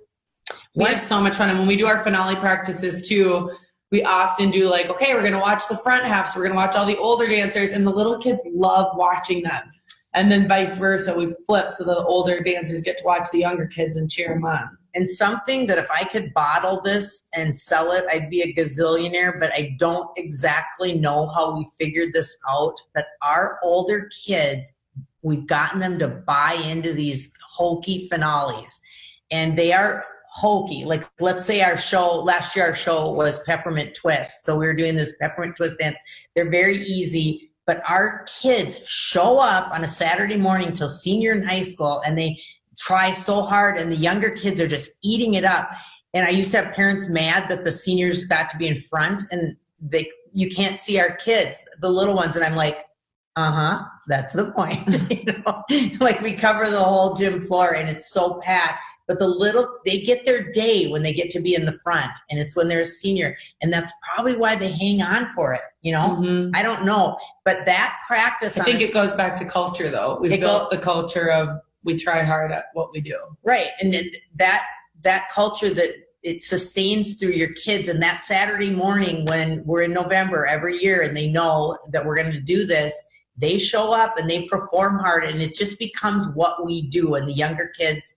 We 0.75 0.85
have 0.85 1.01
so 1.01 1.19
much 1.19 1.35
fun. 1.35 1.49
And 1.49 1.59
when 1.59 1.67
we 1.67 1.75
do 1.77 1.85
our 1.85 2.03
finale 2.03 2.35
practices 2.35 3.07
too, 3.07 3.51
we 3.91 4.03
often 4.03 4.51
do 4.51 4.69
like, 4.69 4.89
okay, 4.89 5.13
we're 5.13 5.23
gonna 5.23 5.37
watch 5.39 5.63
the 5.67 5.77
front 5.77 6.05
half, 6.05 6.29
so 6.29 6.39
we're 6.39 6.45
gonna 6.47 6.55
watch 6.55 6.75
all 6.75 6.85
the 6.85 6.97
older 6.97 7.27
dancers, 7.27 7.71
and 7.71 7.85
the 7.85 7.91
little 7.91 8.17
kids 8.17 8.41
love 8.53 8.95
watching 8.95 9.43
them. 9.43 9.63
And 10.13 10.31
then 10.31 10.47
vice 10.47 10.77
versa, 10.77 11.13
we 11.13 11.33
flip 11.45 11.71
so 11.71 11.83
the 11.83 11.97
older 12.05 12.41
dancers 12.41 12.81
get 12.81 12.97
to 12.99 13.03
watch 13.03 13.27
the 13.31 13.39
younger 13.39 13.67
kids 13.67 13.97
and 13.97 14.09
cheer 14.09 14.29
them 14.29 14.45
on. 14.45 14.77
and 14.93 15.07
something 15.07 15.67
that 15.67 15.77
if 15.77 15.89
I 15.89 16.03
could 16.03 16.33
bottle 16.33 16.81
this 16.81 17.27
and 17.33 17.53
sell 17.53 17.91
it, 17.91 18.05
I'd 18.11 18.29
be 18.29 18.41
a 18.41 18.53
gazillionaire, 18.53 19.39
but 19.39 19.51
I 19.53 19.75
don't 19.79 20.09
exactly 20.17 20.93
know 20.93 21.27
how 21.27 21.57
we 21.57 21.65
figured 21.77 22.13
this 22.13 22.37
out. 22.49 22.75
But 22.93 23.05
our 23.21 23.59
older 23.63 24.09
kids, 24.25 24.69
we've 25.21 25.47
gotten 25.47 25.79
them 25.79 25.97
to 25.99 26.07
buy 26.07 26.53
into 26.53 26.93
these 26.93 27.33
hokey 27.49 28.07
finales, 28.09 28.81
and 29.31 29.57
they 29.57 29.71
are 29.71 30.05
hokey. 30.35 30.85
Like, 30.85 31.03
let's 31.19 31.45
say 31.45 31.61
our 31.61 31.77
show, 31.77 32.15
last 32.19 32.55
year, 32.55 32.65
our 32.65 32.75
show 32.75 33.11
was 33.11 33.39
Peppermint 33.43 33.95
Twist. 33.95 34.43
So 34.43 34.55
we 34.55 34.65
were 34.65 34.73
doing 34.73 34.95
this 34.95 35.13
Peppermint 35.19 35.55
Twist 35.57 35.79
dance. 35.79 35.99
They're 36.35 36.49
very 36.49 36.77
easy. 36.77 37.51
But 37.67 37.81
our 37.87 38.25
kids 38.41 38.81
show 38.85 39.39
up 39.39 39.71
on 39.73 39.83
a 39.83 39.87
Saturday 39.87 40.37
morning 40.37 40.73
till 40.73 40.89
senior 40.89 41.33
in 41.33 41.43
high 41.43 41.61
school 41.61 42.01
and 42.05 42.17
they 42.17 42.37
try 42.81 43.11
so 43.11 43.41
hard 43.43 43.77
and 43.77 43.91
the 43.91 43.95
younger 43.95 44.31
kids 44.31 44.59
are 44.59 44.67
just 44.67 44.91
eating 45.03 45.35
it 45.35 45.45
up 45.45 45.71
and 46.13 46.25
i 46.25 46.29
used 46.29 46.51
to 46.51 46.57
have 46.57 46.73
parents 46.73 47.07
mad 47.09 47.47
that 47.49 47.63
the 47.63 47.71
seniors 47.71 48.25
got 48.25 48.49
to 48.49 48.57
be 48.57 48.67
in 48.67 48.79
front 48.79 49.23
and 49.31 49.55
they 49.79 50.09
you 50.33 50.49
can't 50.49 50.77
see 50.77 50.99
our 50.99 51.15
kids 51.17 51.63
the 51.81 51.89
little 51.89 52.15
ones 52.15 52.35
and 52.35 52.43
i'm 52.43 52.55
like 52.55 52.85
uh-huh 53.35 53.83
that's 54.07 54.33
the 54.33 54.51
point 54.51 54.87
you 55.11 55.33
know 55.45 55.63
like 55.99 56.21
we 56.21 56.33
cover 56.33 56.69
the 56.69 56.83
whole 56.83 57.13
gym 57.15 57.39
floor 57.39 57.75
and 57.75 57.89
it's 57.89 58.11
so 58.11 58.39
packed 58.41 58.79
but 59.11 59.19
the 59.19 59.27
little 59.27 59.67
they 59.85 59.99
get 59.99 60.25
their 60.25 60.49
day 60.51 60.87
when 60.87 61.03
they 61.03 61.11
get 61.11 61.29
to 61.29 61.41
be 61.41 61.53
in 61.53 61.65
the 61.65 61.77
front 61.83 62.11
and 62.29 62.39
it's 62.39 62.55
when 62.55 62.69
they're 62.69 62.79
a 62.81 62.85
senior 62.85 63.35
and 63.61 63.71
that's 63.73 63.91
probably 64.01 64.37
why 64.37 64.55
they 64.55 64.71
hang 64.71 65.01
on 65.01 65.27
for 65.35 65.53
it 65.53 65.59
you 65.81 65.91
know 65.91 66.15
Mhm. 66.21 66.51
i 66.55 66.63
don't 66.63 66.85
know 66.85 67.17
but 67.43 67.65
that 67.65 67.97
practice 68.07 68.57
I 68.57 68.63
think 68.63 68.79
a- 68.79 68.85
it 68.85 68.93
goes 68.93 69.11
back 69.13 69.35
to 69.37 69.45
culture 69.45 69.89
though. 69.91 70.17
We've 70.21 70.39
built 70.39 70.69
go- 70.69 70.75
the 70.77 70.81
culture 70.81 71.29
of 71.29 71.59
we 71.83 71.97
try 71.97 72.23
hard 72.23 72.51
at 72.51 72.65
what 72.73 72.91
we 72.93 73.01
do. 73.01 73.17
Right. 73.43 73.69
And 73.81 73.91
then 73.93 74.05
that 74.35 74.63
that 75.03 75.29
culture 75.29 75.71
that 75.73 75.89
it 76.23 76.41
sustains 76.43 77.15
through 77.15 77.31
your 77.31 77.51
kids 77.53 77.87
and 77.87 78.01
that 78.03 78.21
Saturday 78.21 78.69
morning 78.71 79.25
when 79.25 79.63
we're 79.65 79.81
in 79.81 79.91
November 79.91 80.45
every 80.45 80.77
year 80.77 81.01
and 81.01 81.17
they 81.17 81.27
know 81.27 81.77
that 81.91 82.05
we're 82.05 82.15
going 82.15 82.31
to 82.31 82.39
do 82.39 82.65
this, 82.67 82.93
they 83.35 83.57
show 83.57 83.91
up 83.93 84.15
and 84.19 84.29
they 84.29 84.43
perform 84.43 84.99
hard 84.99 85.23
and 85.25 85.41
it 85.41 85.55
just 85.55 85.79
becomes 85.79 86.27
what 86.35 86.63
we 86.63 86.83
do 86.89 87.15
and 87.15 87.27
the 87.27 87.33
younger 87.33 87.71
kids 87.75 88.13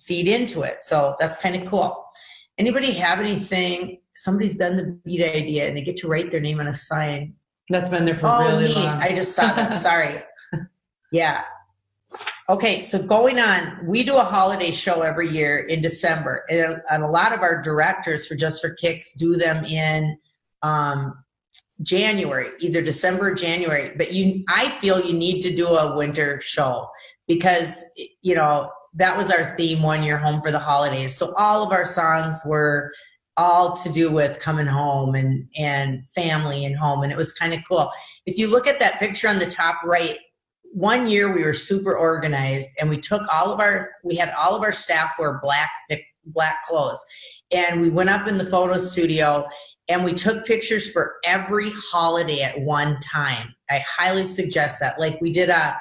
feed 0.00 0.28
into 0.28 0.62
it. 0.62 0.82
So 0.82 1.16
that's 1.20 1.38
kind 1.38 1.56
of 1.56 1.66
cool. 1.68 2.04
Anybody 2.58 2.92
have 2.92 3.20
anything 3.20 3.98
somebody's 4.16 4.54
done 4.54 4.76
the 4.76 4.98
beat 5.04 5.24
idea 5.24 5.66
and 5.66 5.74
they 5.76 5.80
get 5.80 5.96
to 5.96 6.06
write 6.08 6.30
their 6.30 6.40
name 6.40 6.60
on 6.60 6.68
a 6.68 6.74
sign 6.74 7.32
That's 7.70 7.88
been 7.88 8.04
there 8.04 8.14
for 8.14 8.26
Oh, 8.26 8.44
really 8.44 8.66
neat. 8.68 8.74
long. 8.74 9.00
I 9.00 9.14
just 9.14 9.34
saw 9.34 9.52
that. 9.54 9.80
Sorry. 9.80 10.22
Yeah. 11.10 11.42
Okay, 12.48 12.82
so 12.82 13.00
going 13.00 13.38
on, 13.38 13.78
we 13.86 14.02
do 14.02 14.16
a 14.18 14.24
holiday 14.24 14.72
show 14.72 15.02
every 15.02 15.30
year 15.30 15.60
in 15.60 15.80
December, 15.80 16.44
and, 16.50 16.82
and 16.90 17.04
a 17.04 17.06
lot 17.06 17.32
of 17.32 17.40
our 17.42 17.62
directors 17.62 18.26
for 18.26 18.34
Just 18.34 18.60
for 18.60 18.70
Kicks 18.74 19.12
do 19.12 19.36
them 19.36 19.64
in 19.64 20.18
um, 20.62 21.14
January, 21.82 22.50
either 22.58 22.82
December 22.82 23.28
or 23.30 23.34
January. 23.34 23.92
But 23.96 24.12
you, 24.12 24.42
I 24.48 24.68
feel 24.70 25.00
you 25.04 25.12
need 25.14 25.42
to 25.42 25.54
do 25.54 25.68
a 25.68 25.94
winter 25.96 26.40
show 26.40 26.88
because 27.28 27.84
you 28.22 28.34
know 28.34 28.68
that 28.94 29.16
was 29.16 29.30
our 29.30 29.54
theme 29.56 29.82
one 29.82 30.02
year, 30.02 30.18
home 30.18 30.40
for 30.40 30.50
the 30.50 30.58
holidays. 30.58 31.16
So 31.16 31.32
all 31.36 31.62
of 31.62 31.72
our 31.72 31.84
songs 31.84 32.42
were 32.44 32.92
all 33.36 33.74
to 33.74 33.88
do 33.90 34.10
with 34.10 34.40
coming 34.40 34.66
home 34.66 35.14
and 35.14 35.48
and 35.56 36.02
family 36.14 36.64
and 36.64 36.76
home, 36.76 37.02
and 37.02 37.12
it 37.12 37.18
was 37.18 37.32
kind 37.32 37.54
of 37.54 37.60
cool. 37.68 37.90
If 38.26 38.36
you 38.36 38.50
look 38.50 38.66
at 38.66 38.80
that 38.80 38.98
picture 38.98 39.28
on 39.28 39.38
the 39.38 39.50
top 39.50 39.82
right, 39.84 40.18
one 40.72 41.08
year 41.08 41.34
we 41.34 41.42
were 41.42 41.54
super 41.54 41.96
organized 41.96 42.70
and 42.80 42.88
we 42.88 42.98
took 42.98 43.22
all 43.32 43.52
of 43.52 43.60
our 43.60 43.90
we 44.04 44.14
had 44.14 44.32
all 44.38 44.54
of 44.54 44.62
our 44.62 44.72
staff 44.72 45.10
wear 45.18 45.40
black 45.42 45.70
black 46.26 46.64
clothes 46.64 47.04
and 47.50 47.80
we 47.80 47.90
went 47.90 48.08
up 48.08 48.28
in 48.28 48.38
the 48.38 48.44
photo 48.44 48.78
studio 48.78 49.46
and 49.88 50.04
we 50.04 50.12
took 50.12 50.46
pictures 50.46 50.92
for 50.92 51.14
every 51.24 51.70
holiday 51.90 52.42
at 52.42 52.60
one 52.60 53.00
time 53.00 53.52
i 53.68 53.78
highly 53.78 54.24
suggest 54.24 54.78
that 54.78 54.98
like 55.00 55.20
we 55.20 55.32
did 55.32 55.48
a 55.48 55.76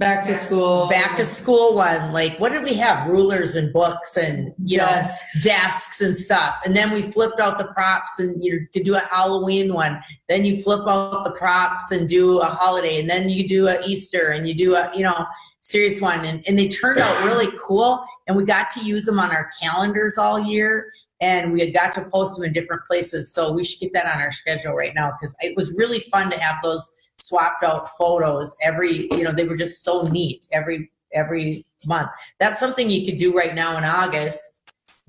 Back 0.00 0.24
to 0.24 0.38
school. 0.38 0.88
back 0.88 1.14
to 1.16 1.26
school 1.26 1.74
one 1.74 2.10
like 2.10 2.40
what 2.40 2.52
did 2.52 2.64
we 2.64 2.72
have 2.72 3.06
rulers 3.06 3.54
and 3.54 3.70
books 3.70 4.16
and 4.16 4.54
you 4.64 4.78
know 4.78 4.86
Desks. 4.86 5.44
desks 5.44 6.00
and 6.00 6.16
stuff. 6.16 6.58
And 6.64 6.74
then 6.74 6.90
we 6.90 7.02
flipped 7.02 7.38
out 7.38 7.58
the 7.58 7.66
props 7.66 8.18
and 8.18 8.42
you 8.42 8.66
could 8.72 8.84
do 8.84 8.94
a 8.94 9.06
Halloween 9.10 9.74
one. 9.74 10.00
Then 10.26 10.46
you 10.46 10.62
flip 10.62 10.88
out 10.88 11.24
the 11.24 11.32
props 11.32 11.90
and 11.90 12.08
do 12.08 12.38
a 12.38 12.46
holiday. 12.46 12.98
And 12.98 13.10
then 13.10 13.28
you 13.28 13.46
do 13.46 13.68
a 13.68 13.78
Easter 13.86 14.30
and 14.30 14.48
you 14.48 14.54
do 14.54 14.74
a, 14.74 14.90
you 14.96 15.02
know, 15.02 15.26
serious 15.60 16.00
one. 16.00 16.24
And, 16.24 16.42
and 16.48 16.58
they 16.58 16.68
turned 16.68 17.00
out 17.00 17.24
really 17.26 17.52
cool. 17.60 18.02
And 18.26 18.34
we 18.34 18.44
got 18.44 18.70
to 18.70 18.80
use 18.80 19.04
them 19.04 19.18
on 19.18 19.30
our 19.30 19.50
calendars 19.60 20.16
all 20.16 20.40
year. 20.40 20.90
And 21.20 21.52
we 21.52 21.60
had 21.60 21.74
got 21.74 21.92
to 21.94 22.04
post 22.06 22.36
them 22.36 22.46
in 22.46 22.54
different 22.54 22.86
places. 22.86 23.34
So 23.34 23.52
we 23.52 23.64
should 23.64 23.80
get 23.80 23.92
that 23.92 24.06
on 24.06 24.22
our 24.22 24.32
schedule 24.32 24.72
right 24.72 24.94
now 24.94 25.12
because 25.12 25.36
it 25.40 25.54
was 25.56 25.72
really 25.72 26.00
fun 26.10 26.30
to 26.30 26.40
have 26.40 26.56
those 26.62 26.96
swapped 27.22 27.62
out 27.64 27.88
photos 27.96 28.56
every, 28.62 29.08
you 29.12 29.22
know, 29.22 29.32
they 29.32 29.44
were 29.44 29.56
just 29.56 29.82
so 29.84 30.02
neat 30.08 30.46
every, 30.52 30.90
every 31.12 31.66
month. 31.84 32.10
That's 32.38 32.58
something 32.60 32.88
you 32.90 33.04
could 33.04 33.18
do 33.18 33.36
right 33.36 33.54
now 33.54 33.76
in 33.78 33.84
August 33.84 34.60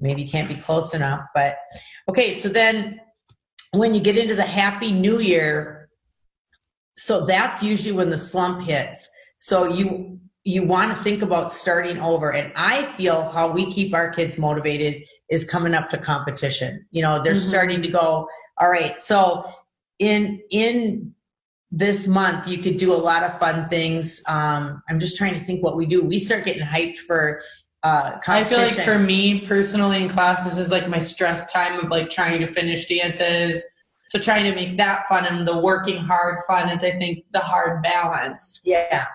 maybe 0.01 0.23
you 0.23 0.27
can't 0.29 0.49
be 0.49 0.55
close 0.55 0.93
enough 0.93 1.25
but 1.33 1.57
okay 2.09 2.33
so 2.33 2.49
then 2.49 2.99
when 3.73 3.93
you 3.93 4.01
get 4.01 4.17
into 4.17 4.35
the 4.35 4.43
happy 4.43 4.91
new 4.91 5.19
year 5.19 5.89
so 6.97 7.25
that's 7.25 7.63
usually 7.63 7.93
when 7.93 8.09
the 8.09 8.17
slump 8.17 8.61
hits 8.61 9.07
so 9.39 9.65
you 9.71 10.19
you 10.43 10.63
want 10.63 10.95
to 10.95 11.03
think 11.03 11.21
about 11.21 11.51
starting 11.51 11.99
over 11.99 12.33
and 12.33 12.51
i 12.55 12.83
feel 12.83 13.29
how 13.29 13.47
we 13.49 13.71
keep 13.71 13.93
our 13.93 14.09
kids 14.09 14.37
motivated 14.37 15.03
is 15.29 15.45
coming 15.45 15.73
up 15.73 15.87
to 15.87 15.97
competition 15.97 16.83
you 16.91 17.01
know 17.01 17.21
they're 17.21 17.35
Mhm. 17.35 17.49
starting 17.49 17.81
to 17.81 17.87
go 17.89 18.27
all 18.59 18.69
right 18.69 18.99
so 18.99 19.47
in 19.99 20.41
in 20.49 21.13
this 21.71 22.05
month 22.07 22.47
you 22.47 22.57
could 22.57 22.77
do 22.77 22.93
a 22.93 22.95
lot 22.95 23.23
of 23.23 23.37
fun 23.39 23.67
things 23.69 24.21
um, 24.27 24.81
i'm 24.89 24.99
just 24.99 25.15
trying 25.15 25.33
to 25.33 25.39
think 25.39 25.63
what 25.63 25.77
we 25.77 25.85
do 25.85 26.03
we 26.03 26.19
start 26.19 26.45
getting 26.45 26.63
hyped 26.63 26.97
for 26.97 27.41
uh, 27.83 28.19
I 28.27 28.43
feel 28.43 28.59
like 28.59 28.85
for 28.85 28.99
me 28.99 29.47
personally 29.47 30.03
in 30.03 30.09
class, 30.09 30.43
this 30.43 30.57
is 30.57 30.69
like 30.69 30.87
my 30.87 30.99
stress 30.99 31.51
time 31.51 31.83
of 31.83 31.89
like 31.89 32.11
trying 32.11 32.39
to 32.39 32.47
finish 32.47 32.87
dances. 32.87 33.63
So 34.07 34.19
trying 34.19 34.43
to 34.43 34.53
make 34.53 34.77
that 34.77 35.07
fun 35.07 35.25
and 35.25 35.47
the 35.47 35.57
working 35.57 35.97
hard 35.97 36.37
fun 36.47 36.69
is 36.69 36.83
I 36.83 36.91
think 36.91 37.25
the 37.31 37.39
hard 37.39 37.81
balance. 37.81 38.61
Yeah. 38.63 39.07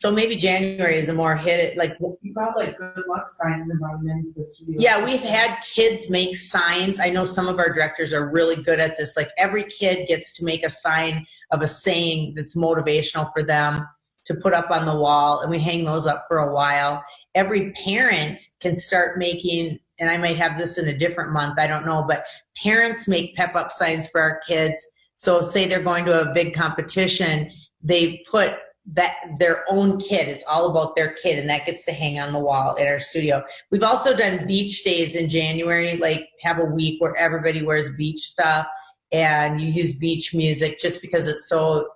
So 0.00 0.10
maybe 0.10 0.34
January 0.34 0.96
is 0.96 1.10
a 1.10 1.12
more 1.12 1.36
hit 1.36 1.76
like 1.76 1.94
You 2.22 2.32
got 2.32 2.56
like 2.56 2.78
good 2.78 3.04
luck 3.06 3.28
signs 3.28 3.68
and 3.68 3.78
them 3.78 4.08
into 4.08 4.32
the 4.34 4.46
studio. 4.46 4.80
yeah, 4.80 5.04
we've 5.04 5.20
had 5.20 5.58
kids 5.60 6.08
make 6.08 6.38
signs. 6.38 6.98
I 6.98 7.10
know 7.10 7.26
some 7.26 7.48
of 7.48 7.58
our 7.58 7.70
directors 7.70 8.14
are 8.14 8.30
really 8.30 8.62
good 8.62 8.80
at 8.80 8.96
this. 8.96 9.14
Like 9.14 9.28
every 9.36 9.64
kid 9.64 10.08
gets 10.08 10.32
to 10.38 10.44
make 10.44 10.64
a 10.64 10.70
sign 10.70 11.26
of 11.50 11.60
a 11.60 11.66
saying 11.66 12.32
that's 12.34 12.56
motivational 12.56 13.30
for 13.30 13.42
them 13.42 13.86
to 14.24 14.34
put 14.36 14.54
up 14.54 14.70
on 14.70 14.86
the 14.86 14.96
wall 14.96 15.42
and 15.42 15.50
we 15.50 15.58
hang 15.58 15.84
those 15.84 16.06
up 16.06 16.22
for 16.26 16.38
a 16.38 16.54
while. 16.54 17.04
Every 17.34 17.70
parent 17.72 18.40
can 18.58 18.76
start 18.76 19.18
making 19.18 19.80
and 19.98 20.08
I 20.08 20.16
might 20.16 20.38
have 20.38 20.56
this 20.56 20.78
in 20.78 20.88
a 20.88 20.96
different 20.96 21.32
month, 21.32 21.58
I 21.58 21.66
don't 21.66 21.84
know, 21.84 22.06
but 22.08 22.24
parents 22.56 23.06
make 23.06 23.36
pep 23.36 23.54
up 23.54 23.70
signs 23.70 24.08
for 24.08 24.22
our 24.22 24.40
kids. 24.48 24.82
So 25.16 25.42
say 25.42 25.66
they're 25.66 25.82
going 25.82 26.06
to 26.06 26.22
a 26.22 26.32
big 26.32 26.54
competition, 26.54 27.50
they 27.82 28.24
put 28.30 28.54
that 28.92 29.16
their 29.38 29.64
own 29.68 29.98
kid. 30.00 30.28
It's 30.28 30.44
all 30.48 30.70
about 30.70 30.96
their 30.96 31.12
kid, 31.12 31.38
and 31.38 31.48
that 31.48 31.66
gets 31.66 31.84
to 31.84 31.92
hang 31.92 32.18
on 32.18 32.32
the 32.32 32.40
wall 32.40 32.76
at 32.78 32.86
our 32.86 32.98
studio. 32.98 33.42
We've 33.70 33.82
also 33.82 34.16
done 34.16 34.46
beach 34.46 34.82
days 34.84 35.16
in 35.16 35.28
January, 35.28 35.96
like 35.96 36.28
have 36.42 36.58
a 36.58 36.64
week 36.64 37.00
where 37.00 37.14
everybody 37.16 37.62
wears 37.62 37.90
beach 37.90 38.20
stuff 38.20 38.66
and 39.12 39.60
you 39.60 39.68
use 39.68 39.92
beach 39.92 40.34
music 40.34 40.78
just 40.78 41.00
because 41.00 41.26
it's 41.28 41.48
so 41.48 41.88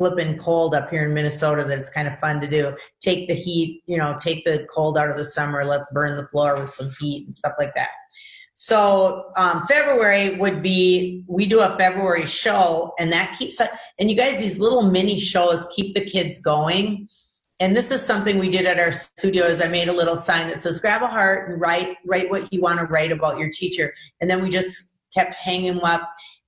flipping 0.00 0.38
cold 0.38 0.74
up 0.74 0.88
here 0.88 1.04
in 1.04 1.12
Minnesota 1.12 1.62
that 1.64 1.78
it's 1.78 1.90
kind 1.90 2.08
of 2.08 2.18
fun 2.20 2.40
to 2.40 2.48
do. 2.48 2.74
Take 3.00 3.28
the 3.28 3.34
heat, 3.34 3.82
you 3.86 3.98
know, 3.98 4.16
take 4.18 4.44
the 4.44 4.66
cold 4.72 4.96
out 4.96 5.10
of 5.10 5.16
the 5.16 5.24
summer. 5.24 5.64
Let's 5.64 5.92
burn 5.92 6.16
the 6.16 6.26
floor 6.26 6.58
with 6.58 6.70
some 6.70 6.90
heat 6.98 7.26
and 7.26 7.34
stuff 7.34 7.52
like 7.58 7.74
that. 7.74 7.90
So 8.62 9.32
um, 9.38 9.62
February 9.66 10.36
would 10.36 10.62
be 10.62 11.24
we 11.26 11.46
do 11.46 11.60
a 11.60 11.74
February 11.78 12.26
show, 12.26 12.92
and 12.98 13.10
that 13.10 13.34
keeps 13.38 13.58
and 13.98 14.10
you 14.10 14.14
guys 14.14 14.38
these 14.38 14.58
little 14.58 14.82
mini 14.82 15.18
shows 15.18 15.66
keep 15.74 15.94
the 15.94 16.04
kids 16.04 16.38
going. 16.42 17.08
And 17.58 17.74
this 17.74 17.90
is 17.90 18.04
something 18.04 18.38
we 18.38 18.50
did 18.50 18.66
at 18.66 18.78
our 18.78 18.92
studio. 18.92 19.46
Is 19.46 19.62
I 19.62 19.68
made 19.68 19.88
a 19.88 19.94
little 19.94 20.18
sign 20.18 20.46
that 20.48 20.60
says 20.60 20.78
"Grab 20.78 21.00
a 21.00 21.06
heart 21.06 21.48
and 21.48 21.58
write 21.58 21.96
write 22.04 22.28
what 22.28 22.52
you 22.52 22.60
want 22.60 22.80
to 22.80 22.84
write 22.84 23.12
about 23.12 23.38
your 23.38 23.48
teacher," 23.50 23.94
and 24.20 24.28
then 24.28 24.42
we 24.42 24.50
just 24.50 24.92
kept 25.14 25.34
hanging 25.36 25.76
them 25.76 25.84
up 25.84 26.02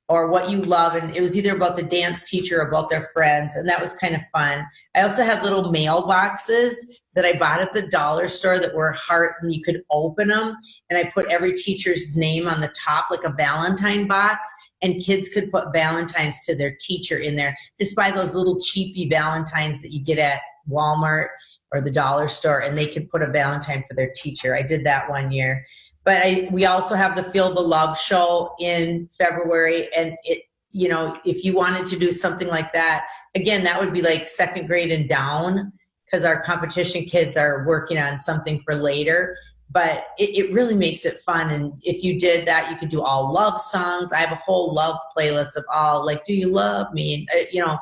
or 0.08 0.30
what 0.30 0.50
you 0.50 0.58
love 0.62 0.94
and 0.94 1.16
it 1.16 1.20
was 1.20 1.36
either 1.38 1.54
about 1.54 1.76
the 1.76 1.82
dance 1.82 2.28
teacher 2.28 2.60
or 2.60 2.68
about 2.68 2.90
their 2.90 3.08
friends 3.14 3.54
and 3.56 3.68
that 3.68 3.80
was 3.80 3.94
kind 3.94 4.14
of 4.14 4.20
fun. 4.32 4.64
I 4.94 5.02
also 5.02 5.24
had 5.24 5.42
little 5.42 5.72
mailboxes 5.72 6.74
that 7.14 7.26
i 7.26 7.34
bought 7.34 7.60
at 7.60 7.74
the 7.74 7.88
dollar 7.88 8.28
store 8.28 8.58
that 8.58 8.74
were 8.74 8.92
heart 8.92 9.34
and 9.42 9.54
you 9.54 9.62
could 9.62 9.82
open 9.90 10.28
them 10.28 10.56
and 10.88 10.98
i 10.98 11.10
put 11.12 11.30
every 11.30 11.54
teacher's 11.54 12.16
name 12.16 12.48
on 12.48 12.60
the 12.60 12.72
top 12.74 13.10
like 13.10 13.24
a 13.24 13.34
valentine 13.36 14.08
box 14.08 14.48
and 14.82 15.02
kids 15.02 15.28
could 15.28 15.50
put 15.50 15.72
valentines 15.72 16.42
to 16.42 16.54
their 16.54 16.76
teacher 16.80 17.18
in 17.18 17.36
there. 17.36 17.56
Just 17.80 17.96
buy 17.96 18.10
those 18.10 18.34
little 18.34 18.60
cheapy 18.60 19.08
valentines 19.08 19.80
that 19.82 19.92
you 19.92 20.00
get 20.00 20.18
at 20.18 20.40
walmart 20.68 21.28
or 21.72 21.80
the 21.80 21.90
dollar 21.90 22.28
store 22.28 22.60
and 22.60 22.76
they 22.76 22.86
could 22.86 23.08
put 23.08 23.22
a 23.22 23.30
valentine 23.30 23.82
for 23.88 23.94
their 23.94 24.12
teacher. 24.14 24.54
I 24.54 24.62
did 24.62 24.84
that 24.84 25.08
one 25.08 25.30
year 25.30 25.64
but 26.04 26.16
I, 26.16 26.48
we 26.50 26.66
also 26.66 26.94
have 26.94 27.16
the 27.16 27.22
Feel 27.22 27.54
the 27.54 27.60
Love 27.60 27.98
show 27.98 28.54
in 28.58 29.08
February. 29.16 29.92
And 29.94 30.16
it, 30.24 30.42
you 30.70 30.88
know, 30.88 31.18
if 31.24 31.44
you 31.44 31.54
wanted 31.54 31.86
to 31.86 31.98
do 31.98 32.10
something 32.10 32.48
like 32.48 32.72
that, 32.72 33.06
again, 33.34 33.62
that 33.64 33.78
would 33.78 33.92
be 33.92 34.02
like 34.02 34.28
second 34.28 34.66
grade 34.66 34.90
and 34.90 35.08
down 35.08 35.72
because 36.04 36.24
our 36.24 36.42
competition 36.42 37.04
kids 37.04 37.36
are 37.36 37.64
working 37.66 37.98
on 37.98 38.18
something 38.18 38.60
for 38.62 38.74
later. 38.74 39.36
But 39.70 40.08
it, 40.18 40.36
it 40.36 40.52
really 40.52 40.76
makes 40.76 41.06
it 41.06 41.20
fun. 41.20 41.50
And 41.50 41.72
if 41.82 42.02
you 42.04 42.18
did 42.18 42.46
that, 42.46 42.70
you 42.70 42.76
could 42.76 42.90
do 42.90 43.00
all 43.00 43.32
love 43.32 43.58
songs. 43.58 44.12
I 44.12 44.18
have 44.18 44.32
a 44.32 44.36
whole 44.36 44.74
love 44.74 44.96
playlist 45.16 45.56
of 45.56 45.64
all, 45.72 46.04
like, 46.04 46.24
Do 46.26 46.34
You 46.34 46.52
Love 46.52 46.92
Me? 46.92 47.14
And, 47.14 47.40
uh, 47.40 47.46
you 47.50 47.64
know, 47.64 47.78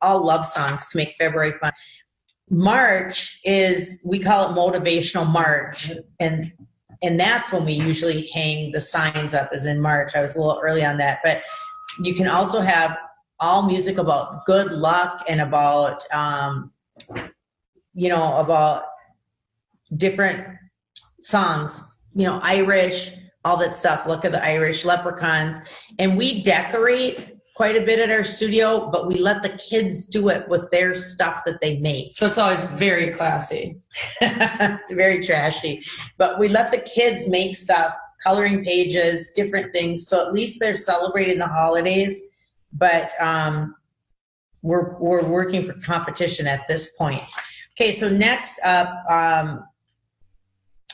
all 0.00 0.24
love 0.24 0.44
songs 0.46 0.88
to 0.88 0.96
make 0.96 1.14
February 1.14 1.52
fun. 1.60 1.70
March 2.48 3.38
is, 3.44 4.00
we 4.04 4.18
call 4.18 4.50
it 4.50 4.56
Motivational 4.56 5.30
March. 5.30 5.92
And 6.18 6.50
and 7.02 7.18
that's 7.18 7.52
when 7.52 7.64
we 7.64 7.72
usually 7.72 8.28
hang 8.28 8.72
the 8.72 8.80
signs 8.80 9.34
up 9.34 9.50
as 9.52 9.66
in 9.66 9.80
march. 9.80 10.14
I 10.14 10.22
was 10.22 10.36
a 10.36 10.38
little 10.38 10.60
early 10.62 10.84
on 10.84 10.96
that 10.98 11.20
but 11.24 11.42
you 12.02 12.14
can 12.14 12.28
also 12.28 12.60
have 12.60 12.96
all 13.38 13.62
music 13.62 13.98
about 13.98 14.44
good 14.46 14.70
luck 14.72 15.24
and 15.28 15.40
about 15.40 16.02
um, 16.12 16.72
you 17.94 18.08
know 18.08 18.36
about 18.38 18.84
different 19.96 20.46
songs 21.20 21.82
you 22.14 22.24
know 22.24 22.38
irish 22.42 23.10
all 23.44 23.56
that 23.56 23.74
stuff. 23.74 24.06
Look 24.06 24.24
at 24.24 24.32
the 24.32 24.44
irish 24.44 24.84
leprechauns. 24.84 25.60
And 25.98 26.16
we 26.16 26.42
decorate 26.42 27.29
quite 27.60 27.76
a 27.76 27.82
bit 27.82 27.98
at 27.98 28.10
our 28.10 28.24
studio 28.24 28.88
but 28.90 29.06
we 29.06 29.16
let 29.16 29.42
the 29.42 29.50
kids 29.50 30.06
do 30.06 30.30
it 30.30 30.48
with 30.48 30.70
their 30.70 30.94
stuff 30.94 31.42
that 31.44 31.60
they 31.60 31.76
make 31.80 32.10
So 32.10 32.26
it's 32.26 32.38
always 32.38 32.62
very 32.86 33.12
classy. 33.12 33.78
very 34.90 35.22
trashy. 35.22 35.84
But 36.16 36.38
we 36.38 36.48
let 36.48 36.72
the 36.72 36.78
kids 36.78 37.28
make 37.28 37.54
stuff, 37.54 37.92
coloring 38.22 38.64
pages, 38.64 39.30
different 39.36 39.74
things. 39.74 40.08
So 40.08 40.26
at 40.26 40.32
least 40.32 40.58
they're 40.58 40.74
celebrating 40.74 41.36
the 41.36 41.48
holidays. 41.48 42.22
But 42.72 43.12
um, 43.20 43.74
we're 44.62 44.98
we're 44.98 45.26
working 45.26 45.62
for 45.62 45.74
competition 45.84 46.46
at 46.46 46.66
this 46.66 46.94
point. 46.94 47.22
Okay, 47.74 47.92
so 47.92 48.08
next 48.08 48.58
up, 48.64 48.88
um, 49.10 49.64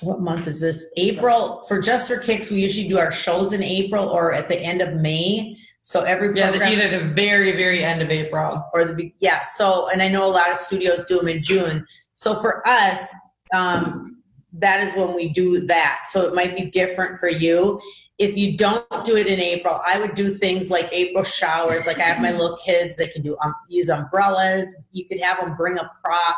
what 0.01 0.21
month 0.21 0.49
is 0.49 0.61
this? 0.61 0.85
April 0.97 1.63
for 1.69 1.81
Just 1.81 2.09
for 2.09 2.19
Kicks. 2.19 2.51
We 2.51 2.61
usually 2.61 2.89
do 2.89 2.99
our 2.99 3.13
shows 3.13 3.53
in 3.53 3.63
April 3.63 4.09
or 4.09 4.33
at 4.33 4.49
the 4.49 4.59
end 4.59 4.81
of 4.81 4.95
May. 4.95 5.56
So 5.87 6.01
every 6.01 6.37
Yeah, 6.37 6.51
program 6.51 6.73
either 6.73 6.99
the 6.99 7.15
very, 7.15 7.53
very 7.53 7.85
end 7.85 8.03
of 8.03 8.11
April. 8.11 8.61
or 8.75 8.85
the 8.87 9.13
yeah. 9.21 9.43
So 9.43 9.89
and 9.89 10.03
I 10.03 10.09
know 10.09 10.27
a 10.27 10.35
lot 10.41 10.51
of 10.51 10.59
studios 10.59 11.05
do 11.05 11.17
them 11.17 11.29
in 11.29 11.45
June. 11.45 11.87
So 12.15 12.35
for 12.41 12.67
us, 12.67 13.15
um, 13.55 14.17
that 14.55 14.81
is 14.81 14.97
when 14.97 15.15
we 15.15 15.29
do 15.29 15.65
that. 15.67 16.07
So 16.09 16.27
it 16.27 16.35
might 16.35 16.57
be 16.57 16.65
different 16.65 17.21
for 17.21 17.29
you. 17.29 17.81
If 18.19 18.37
you 18.37 18.57
don't 18.57 19.05
do 19.05 19.17
it 19.17 19.29
in 19.29 19.39
April, 19.39 19.79
I 19.87 20.01
would 20.01 20.17
do 20.17 20.35
things 20.35 20.71
like 20.71 20.89
April 20.91 21.23
showers. 21.23 21.87
Like 21.87 22.01
I 22.01 22.03
have 22.03 22.21
my 22.21 22.33
little 22.33 22.57
kids, 22.57 22.97
they 22.97 23.07
can 23.07 23.23
do 23.23 23.37
um, 23.45 23.55
use 23.69 23.89
umbrellas. 23.89 24.75
You 24.91 25.07
could 25.07 25.21
have 25.21 25.39
them 25.39 25.55
bring 25.55 25.79
a 25.79 25.89
prop 26.03 26.37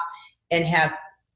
and 0.50 0.66
have 0.66 0.92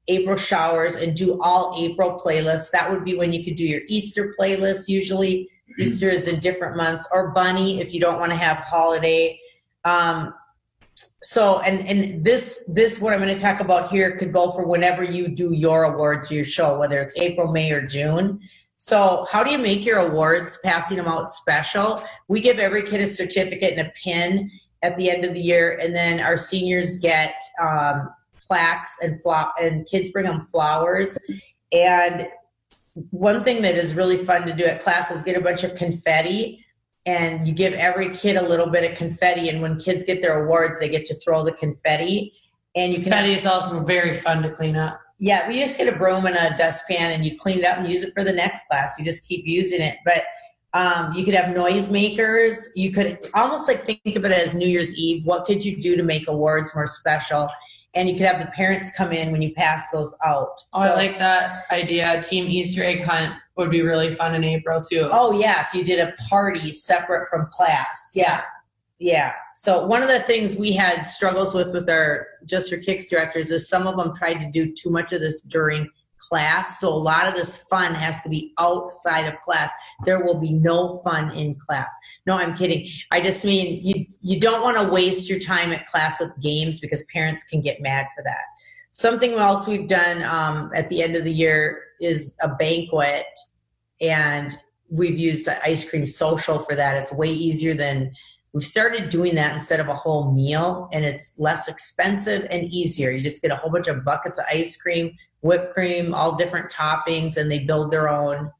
April 0.07 0.37
showers 0.37 0.93
and 0.93 1.15
do 1.15 1.41
all 1.41 1.73
April 1.83 2.21
playlists. 2.23 2.69
That 2.69 2.91
would 2.91 3.03
be 3.03 3.15
when 3.15 3.31
you 3.31 3.43
could 3.43 3.55
do 3.55 3.65
your 3.65 3.81
Easter 3.87 4.35
playlist. 4.39 4.87
Usually, 4.87 5.49
Easter 5.79 6.09
is 6.09 6.27
in 6.27 6.39
different 6.39 6.77
months, 6.77 7.07
or 7.11 7.31
Bunny 7.31 7.81
if 7.81 7.93
you 7.93 7.99
don't 7.99 8.19
want 8.19 8.31
to 8.31 8.37
have 8.37 8.57
holiday. 8.57 9.39
Um, 9.85 10.33
so, 11.23 11.59
and 11.59 11.87
and 11.87 12.23
this 12.23 12.63
this 12.67 12.99
what 12.99 13.13
I'm 13.13 13.19
going 13.19 13.33
to 13.33 13.39
talk 13.39 13.61
about 13.61 13.89
here 13.89 14.17
could 14.17 14.33
go 14.33 14.51
for 14.51 14.67
whenever 14.67 15.03
you 15.03 15.29
do 15.29 15.53
your 15.53 15.83
awards 15.83 16.29
your 16.29 16.45
show, 16.45 16.77
whether 16.77 16.99
it's 16.99 17.17
April, 17.17 17.51
May, 17.51 17.71
or 17.71 17.85
June. 17.85 18.41
So, 18.75 19.25
how 19.31 19.43
do 19.43 19.51
you 19.51 19.57
make 19.57 19.85
your 19.85 19.99
awards? 19.99 20.59
Passing 20.63 20.97
them 20.97 21.07
out 21.07 21.29
special. 21.29 22.03
We 22.27 22.41
give 22.41 22.59
every 22.59 22.83
kid 22.83 22.99
a 22.99 23.07
certificate 23.07 23.77
and 23.77 23.87
a 23.87 23.91
pin 23.91 24.51
at 24.81 24.97
the 24.97 25.09
end 25.09 25.23
of 25.23 25.33
the 25.33 25.39
year, 25.39 25.79
and 25.81 25.95
then 25.95 26.19
our 26.19 26.37
seniors 26.37 26.97
get 26.97 27.41
um, 27.61 28.09
plaques 28.45 28.97
and 29.01 29.19
flower, 29.21 29.51
and 29.61 29.87
kids 29.87 30.09
bring 30.09 30.25
them 30.25 30.41
flowers. 30.41 31.17
And 31.71 32.27
one 33.09 33.43
thing 33.43 33.61
that 33.63 33.75
is 33.75 33.95
really 33.95 34.17
fun 34.17 34.45
to 34.47 34.53
do 34.53 34.63
at 34.65 34.81
class 34.81 35.11
is 35.11 35.23
get 35.23 35.35
a 35.35 35.41
bunch 35.41 35.63
of 35.63 35.75
confetti, 35.75 36.63
and 37.05 37.47
you 37.47 37.53
give 37.53 37.73
every 37.73 38.09
kid 38.09 38.37
a 38.37 38.47
little 38.47 38.67
bit 38.67 38.89
of 38.89 38.97
confetti. 38.97 39.49
And 39.49 39.61
when 39.61 39.79
kids 39.79 40.03
get 40.03 40.21
their 40.21 40.43
awards, 40.43 40.79
they 40.79 40.89
get 40.89 41.05
to 41.07 41.15
throw 41.15 41.43
the 41.43 41.51
confetti. 41.51 42.33
And 42.75 42.91
you 42.91 42.99
can 42.99 43.11
Confetti 43.11 43.33
is 43.33 43.45
also 43.45 43.83
very 43.83 44.15
fun 44.17 44.41
to 44.43 44.49
clean 44.49 44.75
up. 44.75 44.99
yeah, 45.19 45.47
we 45.47 45.59
just 45.59 45.77
get 45.77 45.93
a 45.93 45.97
broom 45.97 46.25
and 46.25 46.35
a 46.35 46.55
dustpan 46.57 47.11
and 47.11 47.25
you 47.25 47.37
clean 47.37 47.59
it 47.59 47.65
up 47.65 47.77
and 47.77 47.87
use 47.89 48.03
it 48.03 48.13
for 48.13 48.23
the 48.23 48.31
next 48.31 48.67
class. 48.67 48.97
You 48.97 49.05
just 49.05 49.25
keep 49.27 49.45
using 49.45 49.81
it. 49.81 49.97
But 50.05 50.23
um, 50.73 51.13
you 51.13 51.23
could 51.23 51.35
have 51.35 51.55
noisemakers. 51.55 52.65
You 52.75 52.91
could 52.91 53.29
almost 53.35 53.67
like 53.67 53.85
think 53.85 54.15
of 54.15 54.25
it 54.25 54.31
as 54.31 54.55
New 54.55 54.67
Year's 54.67 54.93
Eve. 54.95 55.25
What 55.25 55.45
could 55.45 55.63
you 55.63 55.79
do 55.79 55.95
to 55.95 56.03
make 56.03 56.27
awards 56.27 56.73
more 56.73 56.87
special? 56.87 57.47
And 57.93 58.09
you 58.09 58.15
could 58.15 58.25
have 58.25 58.39
the 58.39 58.47
parents 58.47 58.89
come 58.97 59.11
in 59.11 59.31
when 59.31 59.43
you 59.43 59.53
pass 59.53 59.91
those 59.91 60.15
out. 60.25 60.59
Oh, 60.73 60.81
I 60.81 60.95
like 60.95 61.19
that 61.19 61.65
idea. 61.69 62.23
Team 62.23 62.45
Easter 62.45 62.83
egg 62.83 63.03
hunt 63.03 63.35
would 63.55 63.69
be 63.69 63.83
really 63.83 64.13
fun 64.15 64.33
in 64.33 64.43
April 64.43 64.81
too. 64.81 65.09
Oh 65.11 65.39
yeah, 65.39 65.63
if 65.67 65.75
you 65.75 65.83
did 65.83 65.99
a 65.99 66.11
party 66.27 66.71
separate 66.71 67.29
from 67.29 67.45
class. 67.51 68.13
Yeah. 68.15 68.41
Yeah. 68.97 69.33
So 69.51 69.85
one 69.85 70.01
of 70.01 70.07
the 70.07 70.21
things 70.21 70.55
we 70.55 70.71
had 70.71 71.03
struggles 71.03 71.53
with 71.53 71.71
with 71.73 71.87
our 71.87 72.27
Just 72.45 72.71
for 72.71 72.77
Kicks 72.77 73.07
directors 73.07 73.51
is 73.51 73.69
some 73.69 73.85
of 73.85 73.97
them 73.97 74.15
tried 74.15 74.35
to 74.35 74.49
do 74.49 74.73
too 74.73 74.89
much 74.89 75.13
of 75.13 75.21
this 75.21 75.41
during 75.41 75.87
class. 76.33 76.79
So 76.79 76.89
a 76.89 76.97
lot 76.97 77.27
of 77.27 77.35
this 77.35 77.57
fun 77.57 77.93
has 77.93 78.23
to 78.23 78.29
be 78.29 78.53
outside 78.57 79.27
of 79.27 79.39
class. 79.41 79.71
There 80.03 80.25
will 80.25 80.39
be 80.39 80.51
no 80.51 80.95
fun 81.03 81.29
in 81.37 81.53
class. 81.53 81.95
No, 82.25 82.35
I'm 82.35 82.55
kidding. 82.55 82.89
I 83.11 83.21
just 83.21 83.45
mean 83.45 83.85
you 83.85 84.07
you 84.21 84.39
don't 84.39 84.63
want 84.63 84.77
to 84.77 84.91
waste 84.91 85.29
your 85.29 85.39
time 85.39 85.71
at 85.71 85.85
class 85.85 86.19
with 86.19 86.31
games 86.41 86.79
because 86.79 87.03
parents 87.13 87.43
can 87.43 87.61
get 87.61 87.81
mad 87.81 88.07
for 88.15 88.23
that. 88.23 88.45
Something 88.89 89.33
else 89.33 89.67
we've 89.67 89.87
done 89.87 90.23
um, 90.23 90.71
at 90.73 90.89
the 90.89 91.03
end 91.03 91.15
of 91.15 91.23
the 91.23 91.31
year 91.31 91.83
is 92.01 92.33
a 92.41 92.47
banquet, 92.47 93.27
and 94.01 94.57
we've 94.89 95.19
used 95.19 95.45
the 95.45 95.63
ice 95.63 95.87
cream 95.87 96.07
social 96.07 96.57
for 96.57 96.75
that. 96.75 96.97
It's 96.97 97.13
way 97.13 97.29
easier 97.31 97.75
than 97.75 98.11
we've 98.53 98.65
started 98.65 99.09
doing 99.09 99.35
that 99.35 99.53
instead 99.53 99.79
of 99.79 99.87
a 99.87 99.93
whole 99.93 100.31
meal, 100.31 100.89
and 100.93 101.05
it's 101.05 101.33
less 101.37 101.67
expensive 101.67 102.47
and 102.49 102.63
easier. 102.73 103.11
You 103.11 103.21
just 103.21 103.43
get 103.43 103.51
a 103.51 103.55
whole 103.55 103.71
bunch 103.71 103.87
of 103.87 104.03
buckets 104.03 104.39
of 104.39 104.45
ice 104.49 104.75
cream, 104.77 105.15
whipped 105.43 105.73
cream, 105.73 106.13
all 106.13 106.35
different 106.35 106.71
toppings, 106.71 107.37
and 107.37 107.51
they 107.51 107.59
build 107.59 107.91
their 107.91 108.09
own 108.09 108.51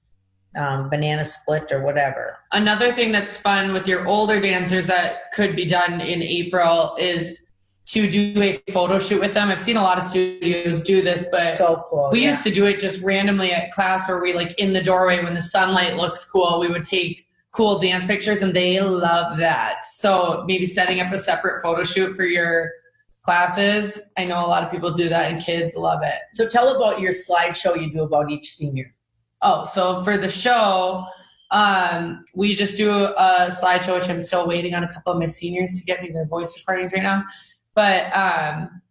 um, 0.55 0.89
banana 0.89 1.25
split 1.25 1.71
or 1.71 1.81
whatever. 1.81 2.37
Another 2.51 2.91
thing 2.91 3.11
that's 3.11 3.35
fun 3.35 3.73
with 3.73 3.87
your 3.87 4.05
older 4.05 4.39
dancers 4.39 4.85
that 4.87 5.31
could 5.33 5.55
be 5.55 5.65
done 5.65 5.99
in 6.01 6.21
April 6.21 6.95
is 6.99 7.47
to 7.85 8.09
do 8.09 8.41
a 8.41 8.71
photo 8.71 8.99
shoot 8.99 9.19
with 9.19 9.33
them. 9.33 9.49
I've 9.49 9.61
seen 9.61 9.77
a 9.77 9.81
lot 9.81 9.97
of 9.97 10.03
studios 10.03 10.83
do 10.83 11.01
this, 11.01 11.27
but 11.31 11.41
so 11.55 11.83
cool. 11.89 12.09
we 12.11 12.21
yeah. 12.21 12.29
used 12.29 12.43
to 12.43 12.51
do 12.51 12.65
it 12.65 12.79
just 12.79 13.01
randomly 13.01 13.51
at 13.51 13.71
class 13.71 14.07
where 14.07 14.21
we 14.21 14.33
like 14.33 14.57
in 14.59 14.73
the 14.73 14.81
doorway 14.81 15.23
when 15.23 15.33
the 15.33 15.41
sunlight 15.41 15.95
looks 15.95 16.23
cool, 16.25 16.59
we 16.59 16.69
would 16.69 16.83
take 16.83 17.25
cool 17.51 17.79
dance 17.79 18.05
pictures 18.05 18.41
and 18.41 18.55
they 18.55 18.79
love 18.79 19.37
that. 19.37 19.85
So 19.85 20.43
maybe 20.47 20.65
setting 20.65 20.99
up 20.99 21.11
a 21.13 21.17
separate 21.17 21.61
photo 21.61 21.83
shoot 21.83 22.15
for 22.15 22.25
your 22.25 22.71
classes. 23.23 24.01
I 24.17 24.25
know 24.25 24.45
a 24.45 24.47
lot 24.47 24.63
of 24.63 24.71
people 24.71 24.91
do 24.91 25.09
that 25.09 25.31
and 25.31 25.41
kids 25.41 25.75
love 25.75 26.01
it. 26.03 26.19
So 26.31 26.47
tell 26.47 26.75
about 26.75 26.99
your 26.99 27.13
slideshow 27.13 27.79
you 27.81 27.91
do 27.91 28.03
about 28.03 28.29
each 28.29 28.51
senior. 28.51 28.93
Oh, 29.41 29.63
so 29.63 30.03
for 30.03 30.17
the 30.17 30.29
show, 30.29 31.05
um, 31.51 32.25
we 32.33 32.55
just 32.55 32.77
do 32.77 32.89
a 32.91 33.49
slideshow, 33.49 33.95
which 33.99 34.09
I'm 34.09 34.19
still 34.19 34.47
waiting 34.47 34.73
on 34.73 34.83
a 34.83 34.91
couple 34.91 35.13
of 35.13 35.19
my 35.19 35.27
seniors 35.27 35.79
to 35.79 35.85
get 35.85 36.01
me 36.01 36.09
their 36.09 36.25
voice 36.25 36.57
recordings 36.57 36.93
right 36.93 37.03
now. 37.03 37.23
But 37.75 38.05
um, 38.15 38.81